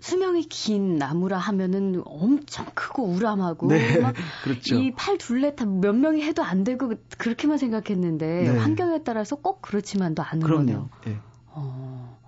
수명이 0.00 0.44
긴 0.48 0.96
나무라 0.96 1.38
하면은 1.38 2.02
엄청 2.06 2.66
크고 2.74 3.04
우람하고 3.04 3.68
네, 3.68 3.78
그렇죠. 4.44 4.74
이팔 4.76 5.18
둘레 5.18 5.54
다몇 5.54 5.94
명이 5.94 6.22
해도 6.22 6.42
안 6.42 6.64
되고 6.64 6.90
그렇게만 7.18 7.58
생각했는데 7.58 8.50
네. 8.50 8.58
환경에 8.58 9.02
따라서 9.04 9.36
꼭 9.36 9.60
그렇지만도 9.60 10.22
않은 10.22 10.40
거네요. 10.40 10.88
네. 11.04 11.18
어, 11.48 12.18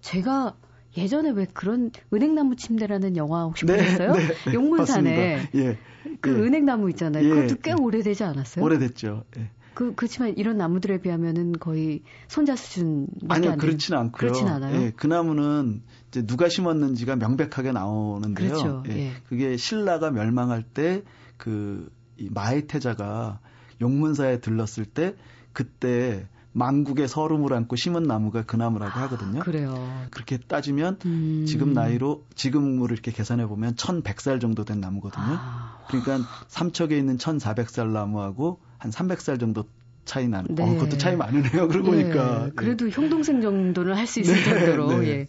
제가 0.00 0.54
예전에 0.96 1.30
왜 1.30 1.46
그런 1.52 1.90
은행나무 2.12 2.56
침대라는 2.56 3.16
영화 3.16 3.42
혹시 3.42 3.66
네, 3.66 3.76
보셨어요? 3.76 4.12
네, 4.12 4.26
네, 4.46 4.54
용문산에 4.54 5.48
예, 5.54 5.78
그 6.20 6.30
예. 6.30 6.34
은행나무 6.40 6.88
있잖아요. 6.90 7.24
예, 7.24 7.28
그것도 7.28 7.60
꽤 7.62 7.72
오래되지 7.72 8.24
않았어요? 8.24 8.64
오래됐죠. 8.64 9.24
예. 9.38 9.50
그, 9.76 9.94
그렇지만 9.94 10.36
이런 10.36 10.56
나무들에 10.56 11.00
비하면은 11.00 11.52
거의 11.52 12.02
손자 12.26 12.56
수준 12.56 13.06
아니요, 13.28 13.56
그렇지는 13.58 14.00
않고요. 14.00 14.18
그렇진 14.18 14.48
않아요. 14.48 14.80
예, 14.80 14.92
그 14.96 15.06
나무는 15.06 15.82
이제 16.08 16.26
누가 16.26 16.48
심었는지가 16.48 17.16
명백하게 17.16 17.70
나오는데요. 17.70 18.48
그렇죠. 18.48 18.82
예, 18.88 18.92
예. 18.92 19.12
그게 19.28 19.56
신라가 19.56 20.10
멸망할 20.10 20.64
때 20.64 21.04
그 21.36 21.90
마해태자가 22.18 23.40
용문사에 23.80 24.40
들렀을 24.40 24.84
때 24.84 25.14
그때 25.52 26.26
만국의 26.52 27.06
서름을 27.06 27.52
안고 27.52 27.76
심은 27.76 28.04
나무가 28.04 28.42
그 28.42 28.56
나무라고 28.56 28.98
하거든요. 29.00 29.40
아, 29.40 29.42
그래요. 29.42 29.74
그렇게 30.10 30.38
따지면 30.38 30.98
음. 31.04 31.44
지금 31.46 31.74
나이로 31.74 32.24
지금으로 32.34 32.94
이렇게 32.94 33.10
계산해 33.10 33.46
보면 33.46 33.74
1100살 33.74 34.40
정도 34.40 34.64
된 34.64 34.80
나무거든요. 34.80 35.22
아. 35.22 35.84
그러니까 35.88 36.20
삼척에 36.48 36.96
있는 36.96 37.18
1400살 37.18 37.88
나무하고 37.88 38.58
한 38.78 38.90
300살 38.90 39.38
정도 39.40 39.64
차이 40.04 40.28
나는. 40.28 40.54
네. 40.54 40.62
어, 40.62 40.74
그것도 40.74 40.98
차이 40.98 41.16
많으네요. 41.16 41.66
그러고 41.68 41.90
네. 41.94 42.04
보니까. 42.04 42.50
그래도 42.54 42.88
형 42.88 43.08
동생 43.08 43.40
정도는 43.40 43.94
할 43.94 44.06
수 44.06 44.20
있을 44.20 44.34
네. 44.34 44.42
정도로. 44.44 45.00
네. 45.00 45.08
예. 45.08 45.26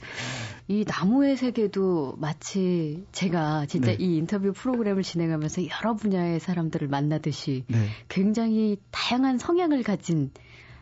이 0.70 0.84
나무의 0.86 1.38
세계도 1.38 2.18
마치 2.20 3.06
제가 3.14 3.66
진짜 3.68 3.92
네. 3.92 3.98
이 4.00 4.18
인터뷰 4.18 4.52
프로그램을 4.52 5.02
진행하면서 5.02 5.62
여러 5.70 5.96
분야의 5.96 6.42
사람들을 6.42 6.90
만나듯이 6.90 7.64
네. 7.70 7.88
굉장히 8.10 8.78
다양한 8.92 9.38
성향을 9.38 9.84
가진 9.84 10.30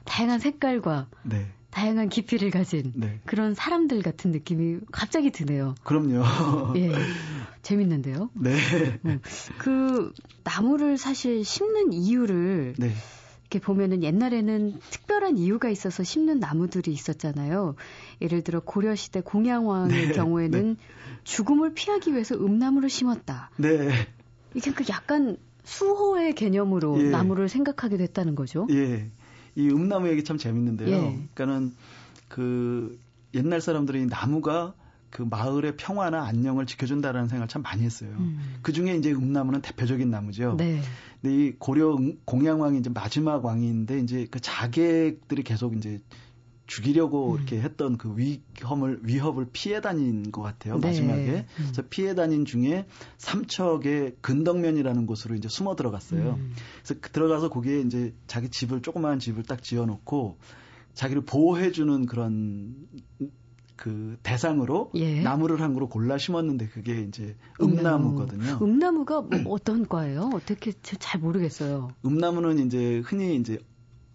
다양한 0.06 0.40
색깔과 0.40 1.08
네. 1.24 1.46
다양한 1.76 2.08
깊이를 2.08 2.52
가진 2.52 2.94
네. 2.96 3.20
그런 3.26 3.54
사람들 3.54 4.02
같은 4.02 4.32
느낌이 4.32 4.80
갑자기 4.94 5.30
드네요. 5.30 5.76
그럼요. 5.84 6.24
예. 6.78 6.90
재밌는데요. 7.64 8.30
네. 8.34 8.56
음. 9.04 9.20
그 9.58 10.14
나무를 10.46 10.98
사실 10.98 11.44
심는 11.44 11.92
이유를 11.92 12.76
네. 12.78 12.92
이렇게 13.42 13.60
보면은 13.60 14.04
옛날에는 14.04 14.80
특별한 14.90 15.38
이유가 15.38 15.68
있어서 15.68 16.02
심는 16.04 16.40
나무들이 16.40 16.94
있었잖아요. 16.94 17.76
예를 18.22 18.42
들어 18.42 18.62
고려 18.62 18.96
시대 18.96 19.20
공양왕의 19.20 20.08
네. 20.08 20.12
경우에는 20.14 20.78
네. 20.80 20.86
죽음을 21.26 21.74
피하기 21.74 22.14
위해서 22.14 22.36
음나무를 22.36 22.90
심었다. 22.90 23.50
네. 23.58 23.90
이게 24.54 24.72
그 24.72 24.86
약간 24.88 25.36
수호의 25.66 26.36
개념으로 26.36 27.02
예. 27.02 27.10
나무를 27.10 27.50
생각하게 27.50 27.98
됐다는 27.98 28.36
거죠. 28.36 28.66
예. 28.72 29.10
이 29.56 29.70
음나무 29.70 30.10
얘기 30.10 30.24
참 30.24 30.38
재밌는데요. 30.38 30.90
예. 30.90 31.20
그러니까는 31.34 31.74
그 32.28 33.00
옛날 33.34 33.62
사람들이 33.62 34.06
나무가 34.08 34.74
그 35.10 35.22
마을의 35.22 35.78
평화나 35.78 36.26
안녕을 36.26 36.66
지켜준다라는 36.66 37.30
생각을 37.30 37.48
참 37.48 37.62
많이 37.62 37.84
했어요. 37.84 38.10
음. 38.20 38.58
그 38.62 38.74
중에 38.74 38.96
이제 38.96 39.14
음나무는 39.14 39.62
대표적인 39.62 40.10
나무죠. 40.10 40.56
네. 40.58 40.82
근데 41.22 41.36
이 41.36 41.54
고려 41.58 41.98
공양왕이 42.26 42.80
이제 42.80 42.90
마지막 42.90 43.46
왕인데 43.46 44.00
이제 44.00 44.28
그 44.30 44.42
자객들이 44.42 45.44
계속 45.44 45.78
이제 45.78 46.02
죽이려고 46.68 47.34
음. 47.34 47.38
이렇게 47.38 47.62
했던 47.62 47.98
그 47.98 48.16
위험을 48.16 49.00
위협을 49.04 49.48
피해 49.52 49.82
다닌 49.82 50.32
것 50.32 50.42
같아요 50.42 50.80
네. 50.80 50.88
마지막에 50.88 51.32
음. 51.38 51.46
그래서 51.56 51.84
피해 51.90 52.16
다닌 52.16 52.46
중에 52.46 52.86
삼척의 53.18 54.18
근덕면이라는 54.22 55.06
곳으로 55.06 55.36
이제 55.36 55.48
숨어 55.48 55.76
들어갔어요. 55.76 56.36
음. 56.40 56.54
그래서 56.84 57.00
그 57.02 57.12
들어가서 57.12 57.50
거기에 57.50 57.82
이제 57.82 58.14
자기 58.28 58.50
집을 58.50 58.82
조그마한 58.82 59.20
집을 59.20 59.44
딱 59.44 59.64
지어놓고 59.64 60.38
자기를 60.94 61.26
보호해주는 61.26 62.06
그런 62.06 62.76
그 63.76 64.18
대상으로 64.24 64.92
예. 64.96 65.22
나무를 65.22 65.60
한 65.62 65.74
그루 65.74 65.88
골라 65.90 66.18
심었는데 66.18 66.70
그게 66.70 67.02
이제 67.02 67.36
음나무거든요. 67.62 68.60
음나무가 68.62 69.22
뭐 69.22 69.54
어떤 69.54 69.88
과예요? 69.88 70.30
어떻게 70.34 70.72
잘 70.82 71.20
모르겠어요. 71.20 71.90
음나무는 72.06 72.66
이제 72.66 73.02
흔히 73.06 73.36
이제 73.36 73.60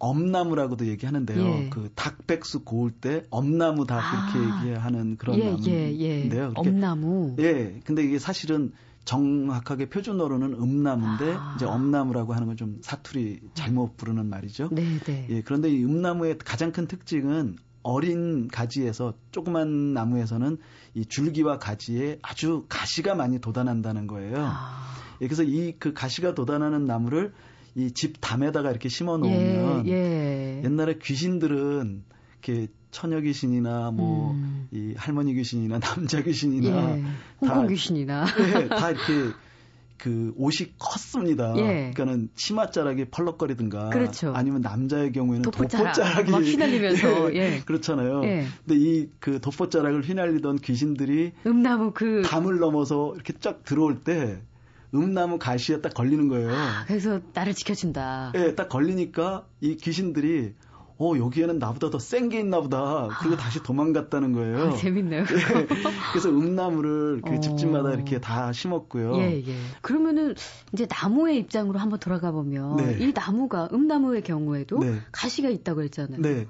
엄나무라고도 0.01 0.87
얘기하는데요. 0.87 1.45
예. 1.45 1.69
그 1.69 1.91
닭백숙 1.95 2.65
고울 2.65 2.91
때 2.91 3.23
엄나무 3.29 3.85
닭 3.85 3.99
아. 3.99 4.31
이렇게 4.33 4.67
얘기하는 4.67 5.15
그런 5.17 5.37
예, 5.37 5.45
나무인데요. 5.51 6.43
예, 6.47 6.51
엄나무. 6.55 7.35
예. 7.39 7.79
근데 7.85 8.03
이게 8.03 8.17
사실은 8.17 8.71
정확하게 9.05 9.89
표준어로는 9.89 10.53
음나무인데 10.53 11.33
아. 11.33 11.53
이제 11.55 11.65
엄나무라고 11.65 12.33
하는 12.33 12.47
건 12.47 12.55
좀 12.57 12.77
사투리 12.81 13.39
잘못 13.53 13.95
부르는 13.97 14.27
말이죠. 14.27 14.69
네, 14.71 14.99
네. 15.05 15.27
예. 15.29 15.41
그런데 15.41 15.69
이 15.69 15.83
음나무의 15.83 16.37
가장 16.39 16.71
큰 16.71 16.87
특징은 16.87 17.55
어린 17.83 18.47
가지에서 18.47 19.13
조그만 19.31 19.93
나무에서는 19.93 20.57
이 20.95 21.05
줄기와 21.05 21.57
가지에 21.57 22.19
아주 22.21 22.65
가시가 22.69 23.15
많이 23.15 23.39
돋아난다는 23.39 24.07
거예요. 24.07 24.37
아. 24.39 24.83
예, 25.21 25.27
그래서 25.27 25.43
이 25.43 25.73
그 25.79 25.93
가시가 25.93 26.33
돋아나는 26.33 26.85
나무를 26.85 27.33
이 27.75 27.91
집 27.93 28.19
담에다가 28.19 28.69
이렇게 28.69 28.89
심어 28.89 29.17
놓으면 29.17 29.87
예, 29.87 29.91
예. 29.91 30.61
옛날에 30.63 30.97
귀신들은 31.01 32.03
이렇게 32.43 32.67
처녀 32.91 33.21
귀신이나 33.21 33.91
뭐이 33.91 34.33
음. 34.33 34.93
할머니 34.97 35.33
귀신이나 35.33 35.79
남자 35.79 36.21
귀신이나 36.21 36.97
예. 36.97 37.03
홍콩 37.39 37.67
귀신이나 37.67 38.25
예, 38.61 38.67
다 38.67 38.91
이렇게 38.91 39.33
그 39.97 40.33
옷이 40.35 40.71
컸습니다. 40.79 41.53
예. 41.57 41.91
그러니까는 41.93 42.29
치맛자락이 42.35 43.05
펄럭거리든가 43.11 43.91
그렇죠. 43.91 44.33
아니면 44.35 44.61
남자의 44.61 45.11
경우에는 45.11 45.43
도포자락, 45.43 45.93
도포자락이 45.93 46.31
막 46.31 46.41
휘날리면서 46.41 47.35
예. 47.35 47.61
그렇잖아요. 47.65 48.23
예. 48.25 48.47
근데 48.65 48.79
이그 48.81 49.39
도포자락을 49.41 50.01
휘날리던 50.01 50.57
귀신들이 50.57 51.33
음나무 51.45 51.91
그 51.93 52.23
담을 52.25 52.57
넘어서 52.59 53.13
이렇게 53.13 53.33
쫙 53.39 53.63
들어올 53.63 53.99
때 54.03 54.41
음나무 54.93 55.39
가시에 55.39 55.81
딱 55.81 55.93
걸리는 55.93 56.27
거예요. 56.27 56.51
아, 56.51 56.83
그래서 56.87 57.21
나를 57.33 57.53
지켜준다. 57.53 58.33
예, 58.35 58.55
딱 58.55 58.67
걸리니까 58.69 59.45
이 59.61 59.77
귀신들이 59.77 60.53
어, 60.97 61.13
여기에는 61.17 61.57
나보다 61.57 61.89
더 61.89 61.97
센 61.97 62.29
게 62.29 62.39
있나 62.39 62.61
보다. 62.61 63.07
그리고 63.19 63.35
아. 63.35 63.37
다시 63.37 63.63
도망갔다는 63.63 64.33
거예요. 64.33 64.67
아, 64.67 64.75
재밌네요. 64.75 65.21
예, 65.21 65.65
그래서 66.11 66.29
음나무를 66.29 67.21
그 67.25 67.35
어. 67.35 67.39
집집마다 67.39 67.93
이렇게 67.93 68.19
다 68.19 68.51
심었고요. 68.51 69.15
예, 69.17 69.43
예. 69.47 69.55
그러면은 69.81 70.35
이제 70.73 70.87
나무의 70.87 71.37
입장으로 71.39 71.79
한번 71.79 71.99
돌아가 71.99 72.31
보면 72.31 72.75
네. 72.75 72.97
이 72.99 73.13
나무가 73.13 73.67
음나무의 73.73 74.21
경우에도 74.21 74.77
네. 74.79 74.99
가시가 75.11 75.49
있다고 75.49 75.81
했잖아요. 75.83 76.21
네. 76.21 76.47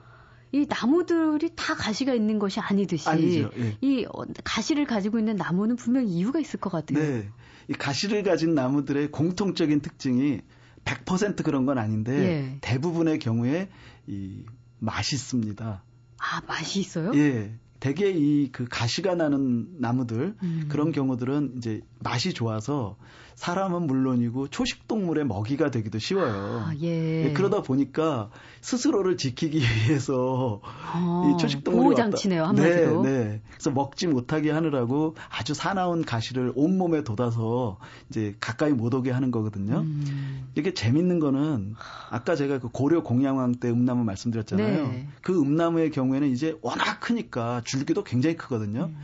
이 0.52 0.66
나무들이 0.68 1.52
다 1.56 1.76
가시가 1.76 2.14
있는 2.14 2.38
것이 2.38 2.60
아니듯이 2.60 3.08
아니죠, 3.08 3.50
예. 3.58 3.78
이 3.80 4.06
가시를 4.44 4.86
가지고 4.86 5.18
있는 5.18 5.38
나무는 5.38 5.78
분명 5.78 6.04
히 6.04 6.10
이유가 6.10 6.40
있을 6.42 6.60
것 6.60 6.70
같아요. 6.70 7.00
네. 7.00 7.30
이 7.70 7.74
가시를 7.74 8.24
가진 8.24 8.56
나무들의 8.56 9.12
공통적인 9.12 9.82
특징이 9.82 10.42
100% 10.86 11.44
그런 11.44 11.66
건 11.66 11.78
아닌데 11.78 12.14
예. 12.14 12.58
대부분의 12.62 13.20
경우에 13.20 13.70
이 14.08 14.44
맛있습니다. 14.80 15.84
아, 16.18 16.42
맛이 16.48 16.80
있어요? 16.80 17.12
예. 17.16 17.54
대개 17.80 18.10
이 18.12 18.52
그 18.52 18.66
가시가 18.70 19.16
나는 19.16 19.68
나무들 19.80 20.36
음. 20.44 20.66
그런 20.70 20.92
경우들은 20.92 21.56
이제 21.58 21.82
맛이 22.00 22.34
좋아서 22.34 22.96
사람은 23.42 23.88
물론이고 23.88 24.50
초식 24.50 24.88
동물의 24.88 25.26
먹이가 25.26 25.72
되기도 25.72 25.98
쉬워요. 25.98 26.64
아, 26.64 26.74
예. 26.80 27.26
예, 27.26 27.34
그러다 27.34 27.64
보니까 27.64 28.30
스스로를 28.62 29.18
지키기 29.18 29.58
위해서 29.90 30.62
어, 30.94 31.24
이 31.28 31.38
초식 31.40 31.64
동물이 31.64 31.86
보호 31.86 31.96
장치네요 31.96 32.44
한마디로. 32.44 33.02
네, 33.02 33.12
네. 33.12 33.42
그래서 33.50 33.72
먹지 33.72 34.06
못하게 34.06 34.52
하느라고 34.52 35.16
아주 35.32 35.56
사나운 35.56 36.06
가시를 36.06 36.54
온 36.54 36.78
몸에 36.78 37.04
돋아서 37.04 37.80
이제 38.12 38.36
가까이 38.40 38.74
못 38.74 38.94
오게 38.94 39.10
하는 39.10 39.32
거거든요. 39.32 39.80
음. 39.80 40.48
이게 40.54 40.76
재밌는 40.76 41.20
거는 41.20 41.74
아까 42.12 42.36
제가 42.36 42.60
그 42.60 42.70
고려 42.70 43.02
공양왕 43.02 43.56
때 43.56 43.72
음나무 43.72 44.04
말씀드렸잖아요. 44.04 44.88
네. 44.88 45.08
그 45.24 45.42
음나무의 45.42 45.90
경우에는 45.90 46.30
이제 46.30 46.60
워낙 46.62 47.00
크니까 47.00 47.64
줄기도 47.66 48.04
굉장히 48.04 48.36
크거든요. 48.36 48.92
음. 48.94 48.98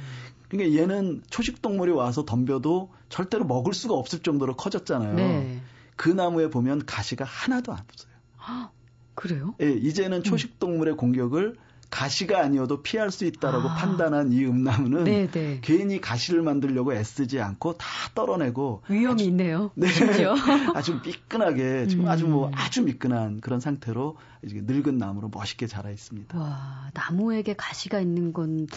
그러니까 0.49 0.79
얘는 0.81 1.23
초식 1.29 1.61
동물이 1.61 1.91
와서 1.91 2.25
덤벼도 2.25 2.91
절대로 3.09 3.45
먹을 3.45 3.73
수가 3.73 3.93
없을 3.93 4.19
정도로 4.19 4.55
커졌잖아요. 4.55 5.15
네. 5.15 5.61
그 5.95 6.09
나무에 6.09 6.49
보면 6.49 6.85
가시가 6.85 7.25
하나도 7.25 7.73
안 7.73 7.79
없어요. 7.79 8.13
그래요? 9.15 9.55
예, 9.61 9.71
이제는 9.71 10.23
초식 10.23 10.59
동물의 10.59 10.95
공격을 10.95 11.55
가시가 11.89 12.39
아니어도 12.39 12.81
피할 12.81 13.11
수 13.11 13.25
있다라고 13.25 13.69
아. 13.69 13.75
판단한 13.75 14.31
이 14.33 14.45
음나무는 14.45 15.03
네네. 15.05 15.31
네. 15.31 15.59
괜히 15.61 16.01
가시를 16.01 16.41
만들려고 16.41 16.93
애쓰지 16.93 17.39
않고 17.39 17.77
다 17.77 17.87
떨어내고 18.13 18.83
위험이 18.89 19.13
아주, 19.13 19.23
있네요. 19.25 19.71
네, 19.75 19.87
아주 20.75 20.99
미끈하게 21.03 21.87
지금 21.87 22.05
음. 22.05 22.09
아주 22.09 22.27
뭐 22.27 22.51
아주 22.53 22.83
미끈한 22.83 23.41
그런 23.41 23.59
상태로 23.59 24.17
이제 24.43 24.61
늙은 24.65 24.97
나무로 24.97 25.29
멋있게 25.33 25.67
자라 25.67 25.89
있습니다. 25.89 26.37
와, 26.37 26.89
나무에게 26.93 27.55
가시가 27.55 27.99
있는 27.99 28.33
건 28.33 28.67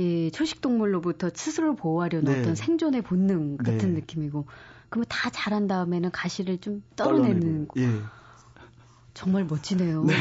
이 0.00 0.30
초식 0.32 0.62
동물로부터 0.62 1.28
스스로 1.34 1.76
보호하려는 1.76 2.32
네. 2.32 2.40
어떤 2.40 2.54
생존의 2.54 3.02
본능 3.02 3.58
같은 3.58 3.92
네. 3.92 4.00
느낌이고 4.00 4.46
그러면 4.88 5.04
다 5.10 5.28
자란 5.30 5.66
다음에는 5.66 6.10
가시를 6.10 6.58
좀 6.58 6.82
떨어내는 6.96 7.68
예. 7.76 7.88
정말 9.12 9.44
멋지네요. 9.44 10.04
네. 10.04 10.14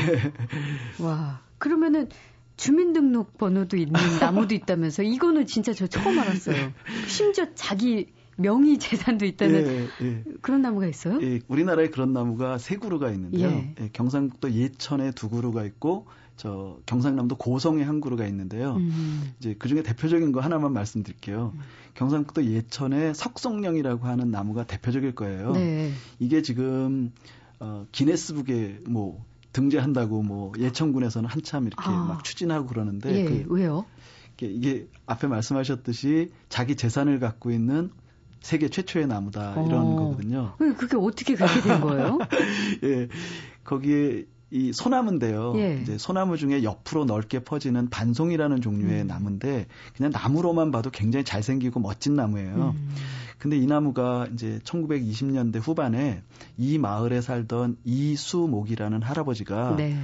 와. 1.00 1.40
그러면은 1.60 2.10
주민등록 2.58 3.38
번호도 3.38 3.78
있는 3.78 3.94
나무도 4.20 4.54
있다면서 4.56 5.04
이거는 5.04 5.46
진짜 5.46 5.74
저 5.74 5.88
처음 5.88 6.20
알았어요. 6.20 6.74
심지어 7.08 7.46
자기 7.56 8.08
명의 8.36 8.78
재산도 8.80 9.26
있다는 9.26 9.68
예, 9.68 9.88
예. 10.02 10.24
그런 10.42 10.62
나무가 10.62 10.88
있어요? 10.88 11.20
예, 11.22 11.42
우리나라에 11.48 11.90
그런 11.90 12.14
나무가 12.14 12.58
세 12.58 12.78
그루가 12.78 13.12
있는데요. 13.12 13.48
예. 13.48 13.76
예, 13.80 13.90
경상북도 13.92 14.52
예천에 14.54 15.12
두 15.12 15.30
그루가 15.30 15.66
있고 15.66 16.08
저 16.38 16.80
경상남도 16.86 17.36
고성에 17.36 17.84
한 17.84 18.00
그루가 18.00 18.26
있는데요. 18.28 18.76
음. 18.76 19.34
이제 19.40 19.56
그 19.60 19.68
중에 19.68 19.84
대표적인 19.84 20.32
거 20.32 20.40
하나만 20.40 20.72
말씀드릴게요. 20.72 21.52
음. 21.54 21.60
경상북도 21.96 22.46
예천에 22.46 23.14
석성령이라고 23.14 24.08
하는 24.08 24.32
나무가 24.32 24.64
대표적일 24.64 25.16
거예요. 25.16 25.52
네. 25.52 25.92
이게 26.18 26.42
지금 26.42 27.12
어 27.60 27.86
기네스북에 27.92 28.84
뭐 28.88 29.26
등재한다고 29.54 30.22
뭐 30.22 30.52
예천군에서는 30.58 31.30
한참 31.30 31.68
이렇게 31.68 31.84
아. 31.86 32.06
막 32.06 32.24
추진하고 32.24 32.68
그러는데 32.68 33.14
예, 33.14 33.26
그, 33.26 33.46
왜요? 33.50 33.86
이게, 34.36 34.48
이게 34.48 34.88
앞에 35.06 35.28
말씀하셨듯이 35.28 36.32
자기 36.50 36.76
재산을 36.76 37.20
갖고 37.20 37.52
있는 37.52 37.92
세계 38.42 38.70
최초의 38.70 39.08
나무다 39.08 39.52
이런 39.66 39.74
어. 39.74 39.96
거거든요. 39.96 40.56
그게 40.78 40.96
어떻게 40.96 41.36
그렇게 41.36 41.62
된 41.62 41.82
거예요? 41.82 42.20
예, 42.84 43.08
거기에 43.64 44.26
이 44.52 44.74
소나무인데요. 44.74 45.54
예. 45.58 45.80
이제 45.82 45.98
소나무 45.98 46.38
중에 46.38 46.64
옆으로 46.64 47.06
넓게 47.06 47.40
퍼지는 47.40 47.90
반송이라는 47.90 48.62
종류의 48.62 49.04
음. 49.04 49.08
나무인데 49.08 49.68
그냥 49.96 50.12
나무로만 50.12 50.72
봐도 50.72 50.90
굉장히 50.90 51.24
잘생기고 51.24 51.80
멋진 51.80 52.16
나무예요. 52.16 52.76
음. 52.76 52.96
근데 53.38 53.58
이 53.58 53.66
나무가 53.66 54.28
이제 54.34 54.60
1920년대 54.64 55.60
후반에 55.62 56.24
이 56.58 56.78
마을에 56.78 57.22
살던 57.22 57.78
이수목이라는 57.86 59.02
할아버지가 59.02 59.76
네. 59.78 59.98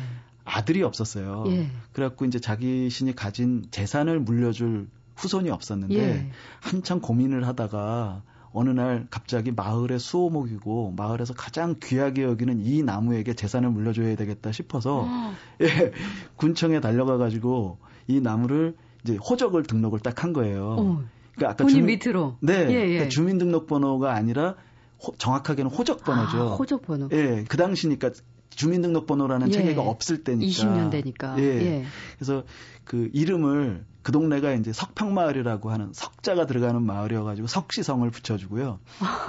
아들이 0.46 0.84
없었어요. 0.84 1.44
예. 1.48 1.70
그래갖고 1.92 2.26
이제 2.26 2.40
자기 2.40 2.90
신이 2.90 3.16
가진 3.16 3.66
재산을 3.72 4.20
물려줄 4.20 4.88
후손이 5.16 5.50
없었는데 5.50 5.96
예. 5.96 6.32
한참 6.62 7.02
고민을 7.02 7.48
하다가 7.48 8.22
어느 8.56 8.70
날 8.70 9.06
갑자기 9.10 9.52
마을의 9.52 10.00
수호목이고 10.00 10.94
마을에서 10.96 11.34
가장 11.34 11.76
귀하게 11.84 12.24
여기는 12.24 12.62
이 12.66 12.84
나무에게 12.84 13.34
재산을 13.34 13.70
물려줘야 13.70 14.16
되겠다 14.16 14.54
싶어서 14.54 15.02
어. 15.02 15.34
예, 15.62 15.92
군청에 16.38 16.80
달려가 16.80 17.18
가지고 17.18 17.80
이 18.08 18.22
나무를 18.22 18.76
이제 19.04 19.18
호적을 19.18 19.64
등록을 19.64 20.00
딱 20.00 20.24
한 20.24 20.32
거예요. 20.32 20.76
어. 20.80 21.04
그러니까 21.36 21.52
아까 21.52 21.64
본인 21.66 21.82
주민, 21.82 21.86
밑으로 21.88 22.38
네, 22.40 22.54
예, 22.54 22.74
예. 22.74 22.88
그러니까 22.88 23.10
주민등록번호가 23.10 24.14
아니라 24.14 24.56
호, 25.04 25.14
정확하게는 25.18 25.70
호적번호죠. 25.70 26.38
아, 26.38 26.56
호적번호. 26.56 27.10
예, 27.12 27.44
그 27.48 27.58
당시니까 27.58 28.12
주민등록번호라는 28.52 29.50
예. 29.50 29.52
체계가 29.52 29.82
없을 29.82 30.24
때니까. 30.24 30.48
20년 30.48 30.92
되니까. 30.92 31.36
예. 31.40 31.44
예. 31.44 31.86
그래서 32.18 32.44
그 32.86 33.10
이름을 33.12 33.84
그 34.06 34.12
동네가 34.12 34.52
이제 34.52 34.72
석평마을이라고 34.72 35.72
하는 35.72 35.90
석자가 35.92 36.46
들어가는 36.46 36.80
마을이어가지고 36.80 37.48
석시성을 37.48 38.12
붙여주고요. 38.12 38.78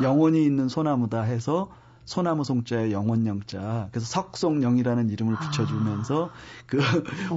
영혼이 0.02 0.44
있는 0.44 0.68
소나무다 0.68 1.22
해서 1.22 1.70
소나무 2.06 2.44
송자에 2.44 2.92
영원 2.92 3.26
영자. 3.26 3.88
그래서 3.90 4.06
석송영이라는 4.06 5.10
이름을 5.10 5.34
아. 5.34 5.38
붙여주면서 5.40 6.30
그 6.66 6.78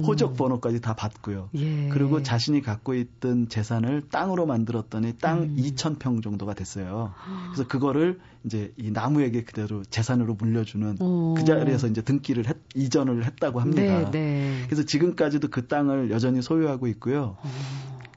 호적 0.06 0.36
번호까지 0.36 0.80
다 0.80 0.94
받고요. 0.94 1.50
예. 1.56 1.88
그리고 1.88 2.22
자신이 2.22 2.62
갖고 2.62 2.94
있던 2.94 3.48
재산을 3.48 4.08
땅으로 4.08 4.46
만들었더니 4.46 5.14
땅 5.18 5.42
음. 5.42 5.56
2,000평 5.56 6.22
정도가 6.22 6.54
됐어요. 6.54 7.12
그래서 7.46 7.68
그거를 7.68 8.20
이제 8.44 8.72
이 8.76 8.90
나무에게 8.90 9.42
그대로 9.42 9.82
재산으로 9.84 10.34
물려주는 10.34 11.02
오. 11.02 11.34
그 11.34 11.44
자리에서 11.44 11.88
이제 11.88 12.00
등기를 12.00 12.46
했, 12.46 12.56
이전을 12.74 13.24
했다고 13.24 13.60
합니다. 13.60 13.82
네, 13.82 14.10
네. 14.10 14.62
그래서 14.66 14.84
지금까지도 14.84 15.48
그 15.48 15.66
땅을 15.66 16.10
여전히 16.10 16.42
소유하고 16.42 16.86
있고요. 16.86 17.36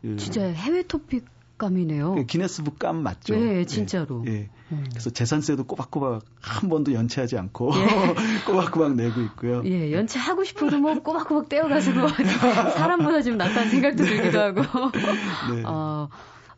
그, 0.01 0.17
진짜 0.17 0.43
해외 0.43 0.83
토픽 0.83 1.25
감이네요. 1.57 2.15
그 2.15 2.25
기네스북 2.25 2.79
감 2.79 3.03
맞죠? 3.03 3.35
예, 3.35 3.59
예 3.59 3.65
진짜로. 3.65 4.23
예. 4.27 4.31
예. 4.31 4.49
음. 4.71 4.85
그래서 4.89 5.09
재산세도 5.09 5.65
꼬박꼬박 5.65 6.23
한 6.41 6.69
번도 6.69 6.93
연체하지 6.93 7.37
않고 7.37 7.71
예. 7.75 8.13
꼬박꼬박 8.45 8.95
내고 8.95 9.21
있고요. 9.21 9.63
예, 9.65 9.91
연체하고 9.91 10.43
싶어도 10.43 10.77
뭐 10.79 10.93
꼬박꼬박 11.01 11.49
떼어가서 11.49 11.91
뭐 11.91 12.07
사람보다 12.75 13.21
좀 13.21 13.37
낫다는 13.37 13.69
생각도 13.69 14.03
들기도 14.03 14.39
하고. 14.39 14.61
네. 15.53 15.63
어, 15.65 16.09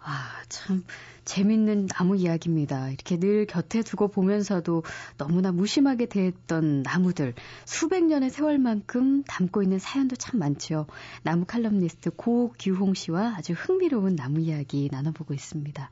아, 0.04 0.30
참. 0.50 0.84
재밌는 1.26 1.88
나무 1.88 2.16
이야기입니다. 2.16 2.90
이렇게 2.90 3.18
늘 3.18 3.46
곁에 3.46 3.82
두고 3.82 4.08
보면서도 4.08 4.84
너무나 5.18 5.52
무심하게 5.52 6.06
대했던 6.06 6.84
나무들 6.84 7.34
수백 7.66 8.06
년의 8.06 8.30
세월만큼 8.30 9.24
담고 9.24 9.64
있는 9.64 9.80
사연도 9.80 10.16
참 10.16 10.40
많죠. 10.40 10.86
나무 11.24 11.46
칼럼니스트 11.46 12.12
고규홍 12.12 12.94
씨와 12.94 13.36
아주 13.38 13.54
흥미로운 13.54 14.16
나무 14.16 14.40
이야기 14.40 14.88
나눠보고 14.92 15.34
있습니다. 15.34 15.90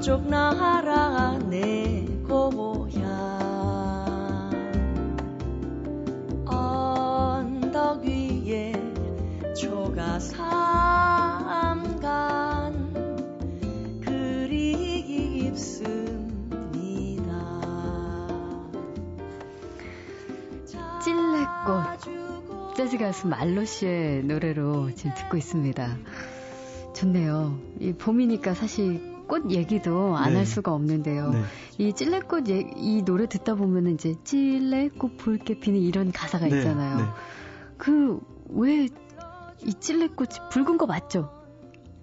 남쪽 0.00 0.26
나라 0.28 1.36
내 1.50 2.06
고향 2.26 3.02
언덕 6.46 8.02
위에 8.02 8.72
초가 9.54 10.18
삼간 10.18 11.60
그리 14.02 15.02
깊습니다 15.50 15.90
찔레꽃 21.04 22.74
재즈 22.74 22.96
가수 22.96 23.28
말로 23.28 23.66
씨의 23.66 24.24
노래로 24.24 24.94
지금 24.94 25.12
듣고 25.14 25.36
있습니다. 25.36 25.98
좋네요. 26.94 27.58
이 27.78 27.92
봄이니까 27.92 28.54
사실 28.54 29.19
꽃 29.30 29.50
얘기도 29.50 30.16
안할 30.16 30.34
네. 30.34 30.44
수가 30.44 30.72
없는데요. 30.74 31.30
네. 31.30 31.42
이 31.78 31.92
찔레꽃 31.92 32.48
예, 32.50 32.68
이 32.76 33.02
노래 33.02 33.28
듣다 33.28 33.54
보면은 33.54 33.94
이제 33.94 34.14
찔레꽃 34.24 35.16
붉게 35.16 35.60
피는 35.60 35.80
이런 35.80 36.10
가사가 36.12 36.48
네. 36.48 36.58
있잖아요. 36.58 36.96
네. 36.98 37.04
그 37.78 38.20
왜 38.52 38.88
이 39.64 39.74
찔레꽃이 39.74 40.48
붉은 40.50 40.78
거 40.78 40.86
맞죠? 40.86 41.30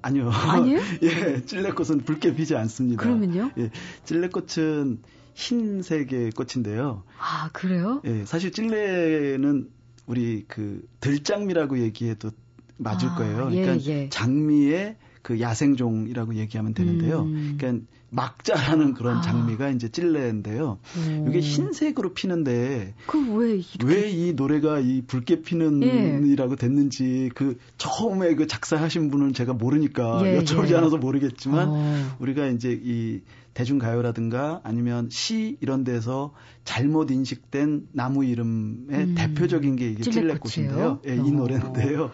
아니요. 0.02 0.30
아니에요? 0.30 0.80
예, 1.02 1.44
찔레꽃은 1.44 2.06
붉게 2.06 2.36
피지 2.36 2.56
않습니다. 2.56 3.02
그러면요? 3.02 3.52
예, 3.58 3.72
찔레꽃은 4.06 5.02
흰색의 5.34 6.32
꽃인데요. 6.32 7.04
아, 7.20 7.50
그래요? 7.54 8.02
예, 8.06 8.26
사실 8.26 8.52
찔레는 8.52 9.70
우리 10.06 10.46
그 10.48 10.88
들장미라고 11.00 11.80
얘기해도 11.80 12.32
맞을 12.78 13.10
아, 13.10 13.16
거예요. 13.16 13.50
예, 13.52 13.62
그러니까 13.62 13.86
예. 13.92 14.10
장미의 14.10 14.98
그 15.28 15.42
야생종이라고 15.42 16.36
얘기하면 16.36 16.74
되는데요. 16.74 17.24
음. 17.24 17.58
그러니까 17.58 17.86
막자라는 18.10 18.94
그런 18.94 19.18
아. 19.18 19.22
장미가 19.22 19.72
이제 19.72 19.90
찔레인데요. 19.90 20.80
음. 20.96 21.26
이게 21.28 21.42
흰색으로 21.42 22.14
피는데 22.14 22.94
그왜 23.08 23.62
왜이 23.84 24.32
노래가 24.36 24.80
이 24.80 25.02
붉게 25.02 25.42
피는이라고 25.42 26.52
예. 26.54 26.56
됐는지 26.56 27.30
그 27.36 27.58
처음에 27.78 28.36
그 28.36 28.48
작사하신 28.48 29.12
분은 29.12 29.34
제가 29.34 29.52
모르니까 29.52 30.22
예, 30.24 30.40
여쭤보지 30.40 30.72
예. 30.72 30.76
않아서 30.78 30.96
모르겠지만 30.96 31.68
어. 31.70 32.16
우리가 32.20 32.48
이제 32.48 32.80
이 32.82 33.20
대중가요라든가 33.54 34.62
아니면 34.64 35.10
시 35.12 35.58
이런 35.60 35.84
데서 35.84 36.34
잘못 36.64 37.12
인식된 37.12 37.90
나무 37.92 38.24
이름의 38.24 38.98
음. 38.98 39.16
대표적인 39.18 39.76
게 39.76 39.90
이게 39.90 40.04
찔레꽃인데요. 40.04 41.02
예, 41.06 41.16
이 41.16 41.20
어. 41.20 41.24
노래인데요. 41.24 42.12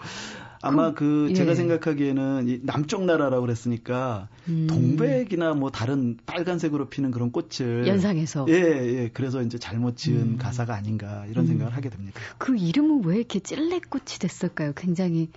아마 0.64 0.94
그 0.94 1.28
예. 1.30 1.34
제가 1.34 1.56
생각하기에는 1.56 2.48
이 2.48 2.60
남쪽 2.64 3.04
나라라고 3.04 3.42
그랬으니까 3.42 4.30
음. 4.48 4.66
동백이나 4.68 5.54
뭐 5.56 5.70
다른 5.70 6.18
빨간색으로 6.26 6.88
피는 6.88 7.12
그런 7.12 7.32
꽃을 7.32 7.86
연상해서 7.86 8.46
예, 8.48 8.54
예. 8.54 9.10
그래서 9.14 9.42
이제 9.42 9.58
잘못 9.60 9.98
지은 9.98 10.22
음. 10.22 10.38
가사가 10.38 10.74
아닌가 10.74 11.26
이런 11.30 11.44
음. 11.44 11.48
생각을 11.50 11.76
하게 11.76 11.90
됩니다. 11.90 12.20
그 12.38 12.56
이름은 12.56 13.04
왜 13.04 13.18
이렇게 13.18 13.42
찔레꽃이 13.42 14.20
됐을까요? 14.20 14.72
굉장히 14.74 15.30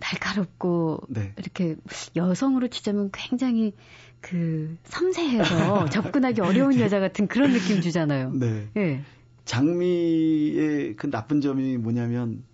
날카롭고 0.00 1.00
네. 1.08 1.32
이렇게 1.38 1.76
여성으로 2.14 2.68
치자면 2.68 3.08
굉장히 3.10 3.72
그 4.20 4.76
섬세해서 4.84 5.86
접근하기 5.90 6.42
어려운 6.42 6.78
여자 6.78 7.00
같은 7.00 7.26
그런 7.26 7.52
느낌 7.52 7.80
주잖아요. 7.80 8.32
네. 8.34 8.68
예. 8.76 9.00
장미의 9.46 10.96
그 10.96 11.10
나쁜 11.10 11.40
점이 11.40 11.78
뭐냐면 11.78 12.44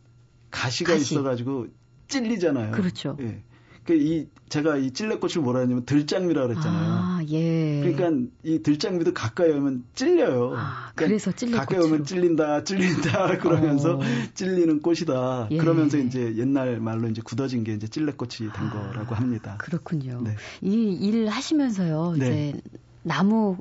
가시가 0.50 0.94
가시. 0.94 1.14
있어가지고 1.14 1.66
찔리잖아요. 2.08 2.72
그렇죠. 2.72 3.16
예. 3.20 3.42
그이 3.84 4.28
제가 4.50 4.76
이 4.76 4.90
찔레꽃을 4.90 5.42
뭐라 5.42 5.60
하냐면 5.60 5.86
들장미라 5.86 6.46
그랬잖아요. 6.46 6.92
아, 6.92 7.20
예. 7.30 7.80
그러니까 7.80 8.28
이 8.42 8.62
들장미도 8.62 9.14
가까이 9.14 9.50
오면 9.50 9.84
찔려요. 9.94 10.52
아, 10.56 10.92
그러니까 10.94 11.06
그래서 11.06 11.32
찔레 11.32 11.56
가까이 11.56 11.78
오면 11.80 12.04
찔린다, 12.04 12.64
찔린다 12.64 13.38
그러면서 13.40 13.96
어. 13.96 14.00
찔리는 14.34 14.82
꽃이다. 14.82 15.48
예. 15.52 15.56
그러면서 15.56 15.96
이제 15.96 16.34
옛날 16.36 16.80
말로 16.80 17.08
이제 17.08 17.22
굳어진 17.24 17.64
게 17.64 17.72
이제 17.72 17.88
찔레꽃이 17.88 18.52
된 18.52 18.66
아, 18.66 18.70
거라고 18.70 19.14
합니다. 19.14 19.56
그렇군요. 19.58 20.20
네. 20.22 20.36
이일 20.60 21.28
하시면서요. 21.28 22.16
네. 22.18 22.50
이제 22.50 22.60
나무 23.02 23.56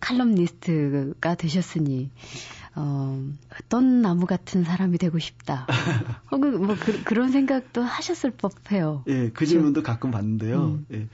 칼럼니스트가 0.00 1.34
되셨으니 1.34 2.10
어, 2.78 3.20
어떤 3.60 4.02
나무 4.02 4.24
같은 4.26 4.62
사람이 4.62 4.98
되고 4.98 5.18
싶다. 5.18 5.66
혹은 6.30 6.64
뭐 6.64 6.76
그, 6.78 7.14
런 7.14 7.32
생각도 7.32 7.82
하셨을 7.82 8.30
법해요. 8.30 9.02
예, 9.08 9.30
그 9.30 9.46
질문도 9.46 9.82
가끔 9.82 10.12
받는데요. 10.12 10.64
음. 10.64 10.86
예. 10.92 11.08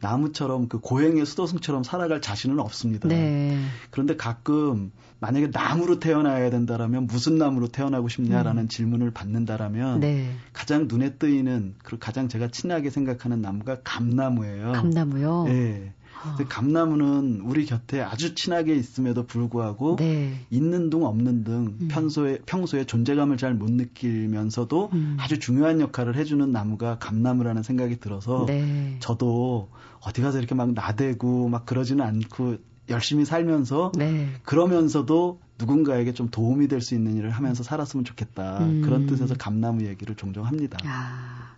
나무처럼 0.00 0.68
그 0.68 0.78
고행의 0.78 1.24
수도승처럼 1.24 1.82
살아갈 1.82 2.20
자신은 2.20 2.60
없습니다. 2.60 3.08
네. 3.08 3.58
그런데 3.90 4.14
가끔 4.14 4.92
만약에 5.20 5.48
나무로 5.50 5.98
태어나야 6.00 6.50
된다라면 6.50 7.06
무슨 7.06 7.38
나무로 7.38 7.68
태어나고 7.68 8.08
싶냐라는 8.08 8.64
음. 8.64 8.68
질문을 8.68 9.12
받는다라면 9.12 10.00
네. 10.00 10.30
가장 10.52 10.86
눈에 10.86 11.14
뜨이는 11.14 11.76
그리고 11.82 11.98
가장 11.98 12.28
제가 12.28 12.48
친하게 12.48 12.90
생각하는 12.90 13.40
나무가 13.40 13.78
감나무예요. 13.82 14.72
감나무요. 14.72 15.46
예. 15.48 15.94
어. 16.24 16.36
감나무는 16.48 17.40
우리 17.44 17.66
곁에 17.66 18.00
아주 18.00 18.34
친하게 18.34 18.74
있음에도 18.74 19.26
불구하고 19.26 19.96
네. 19.96 20.40
있는 20.50 20.90
둥 20.90 21.04
없는 21.04 21.44
둥 21.44 21.76
음. 21.80 21.88
평소에 21.90 22.38
평소에 22.46 22.84
존재감을 22.84 23.36
잘 23.36 23.54
못 23.54 23.70
느끼면서도 23.70 24.90
음. 24.92 25.16
아주 25.20 25.38
중요한 25.38 25.80
역할을 25.80 26.16
해주는 26.16 26.50
나무가 26.52 26.98
감나무라는 26.98 27.62
생각이 27.62 28.00
들어서 28.00 28.44
네. 28.46 28.96
저도 29.00 29.70
어디 30.00 30.20
가서 30.20 30.38
이렇게 30.38 30.54
막 30.54 30.72
나대고 30.72 31.48
막 31.48 31.64
그러지는 31.64 32.04
않고 32.04 32.56
열심히 32.88 33.24
살면서 33.24 33.92
네. 33.96 34.28
그러면서도 34.44 35.40
누군가에게 35.58 36.12
좀 36.12 36.28
도움이 36.28 36.68
될 36.68 36.82
수 36.82 36.94
있는 36.94 37.16
일을 37.16 37.30
하면서 37.30 37.62
살았으면 37.62 38.04
좋겠다 38.04 38.58
음. 38.60 38.82
그런 38.82 39.06
뜻에서 39.06 39.34
감나무 39.38 39.84
얘기를 39.86 40.14
종종 40.14 40.44
합니다. 40.44 40.78
아, 40.84 41.54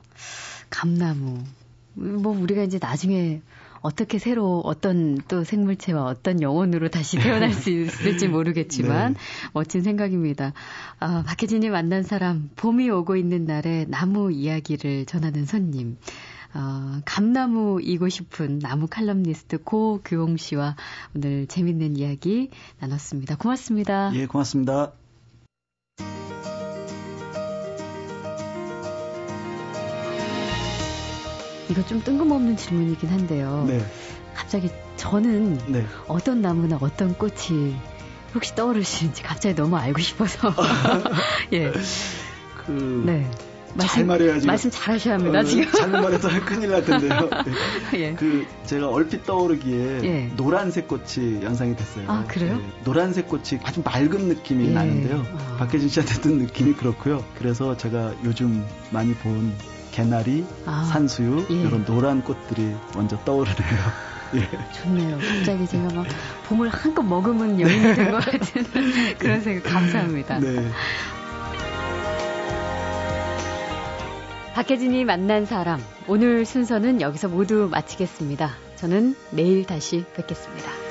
감나무 0.70 1.38
뭐 1.94 2.38
우리가 2.38 2.62
이제 2.62 2.78
나중에 2.80 3.42
어떻게 3.80 4.18
새로 4.18 4.60
어떤 4.64 5.18
또 5.28 5.44
생물체와 5.44 6.04
어떤 6.04 6.42
영혼으로 6.42 6.88
다시 6.88 7.18
태어날 7.18 7.52
수 7.52 7.70
있을지 7.70 8.28
모르겠지만 8.28 9.14
네. 9.14 9.20
멋진 9.52 9.82
생각입니다. 9.82 10.52
아, 11.00 11.22
박혜진이 11.26 11.70
만난 11.70 12.02
사람 12.02 12.50
봄이 12.56 12.90
오고 12.90 13.16
있는 13.16 13.44
날에 13.44 13.86
나무 13.88 14.32
이야기를 14.32 15.06
전하는 15.06 15.46
손님. 15.46 15.96
어, 16.54 17.00
감나무이고 17.04 18.08
싶은 18.08 18.58
나무 18.58 18.86
칼럼니스트 18.88 19.58
고규홍 19.64 20.38
씨와 20.38 20.76
오늘 21.14 21.46
재밌는 21.46 21.96
이야기 21.96 22.50
나눴습니다. 22.80 23.36
고맙습니다. 23.36 24.12
예, 24.14 24.26
고맙습니다. 24.26 24.92
이거 31.68 31.85
좀 31.85 32.02
뜬금없는 32.02 32.57
질문이긴 32.57 33.09
한데요. 33.11 33.64
네. 33.68 33.85
갑자기 34.35 34.70
저는 34.96 35.59
네. 35.68 35.85
어떤 36.07 36.40
나무나 36.40 36.78
어떤 36.81 37.14
꽃이 37.14 37.76
혹시 38.35 38.54
떠오르시는지 38.54 39.22
갑자기 39.22 39.54
너무 39.54 39.76
알고 39.76 40.00
싶어서. 40.00 40.54
예. 41.52 41.72
그. 42.64 43.02
네. 43.07 43.31
말씀, 43.74 43.96
잘 43.96 44.04
말해야지. 44.07 44.46
말씀 44.46 44.70
잘 44.70 44.94
하셔야 44.94 45.14
합니다, 45.14 45.40
어, 45.40 45.44
지금. 45.44 45.70
잘못 45.70 46.00
말해서 46.00 46.28
큰일 46.44 46.70
날 46.70 46.85
텐데요. 46.85 47.28
네. 47.92 48.00
예. 48.00 48.14
그, 48.14 48.46
제가 48.64 48.88
얼핏 48.88 49.24
떠오르기에 49.24 50.00
예. 50.04 50.33
노란색 50.37 50.88
꽃이 50.88 51.42
연상이 51.42 51.76
됐어요. 51.76 52.04
아, 52.09 52.24
그래요? 52.26 52.57
네. 52.57 52.62
노란색 52.85 53.28
꽃이 53.28 53.61
아주 53.62 53.83
맑은 53.85 54.28
느낌이 54.28 54.68
예. 54.68 54.72
나는데요. 54.72 55.24
아. 55.37 55.57
박혜진 55.59 55.88
씨한테 55.90 56.20
든 56.22 56.38
느낌이 56.38 56.74
그렇고요. 56.74 57.24
그래서 57.38 57.76
제가 57.76 58.14
요즘 58.24 58.64
많이 58.90 59.12
본 59.14 59.52
개나리, 60.02 60.46
아, 60.64 60.84
산수유 60.92 61.46
예. 61.50 61.54
이런 61.54 61.84
노란 61.84 62.22
꽃들이 62.22 62.72
먼저 62.94 63.18
떠오르네요. 63.24 63.78
예. 64.37 64.48
좋네요. 64.80 65.18
갑자기 65.18 65.66
제가 65.66 65.88
막 65.92 66.06
봄을 66.46 66.68
한껏 66.68 67.04
머금은 67.04 67.58
여인이 67.61 67.94
된 67.96 68.11
것 68.12 68.18
같은 68.24 68.64
그런 69.18 69.40
생각 69.40 69.72
감사합니다. 69.72 70.38
네. 70.38 70.70
박혜진이 74.54 75.04
만난 75.04 75.44
사람 75.46 75.80
오늘 76.06 76.44
순서는 76.44 77.00
여기서 77.00 77.26
모두 77.28 77.68
마치겠습니다. 77.68 78.50
저는 78.76 79.16
내일 79.32 79.64
다시 79.66 80.04
뵙겠습니다. 80.14 80.88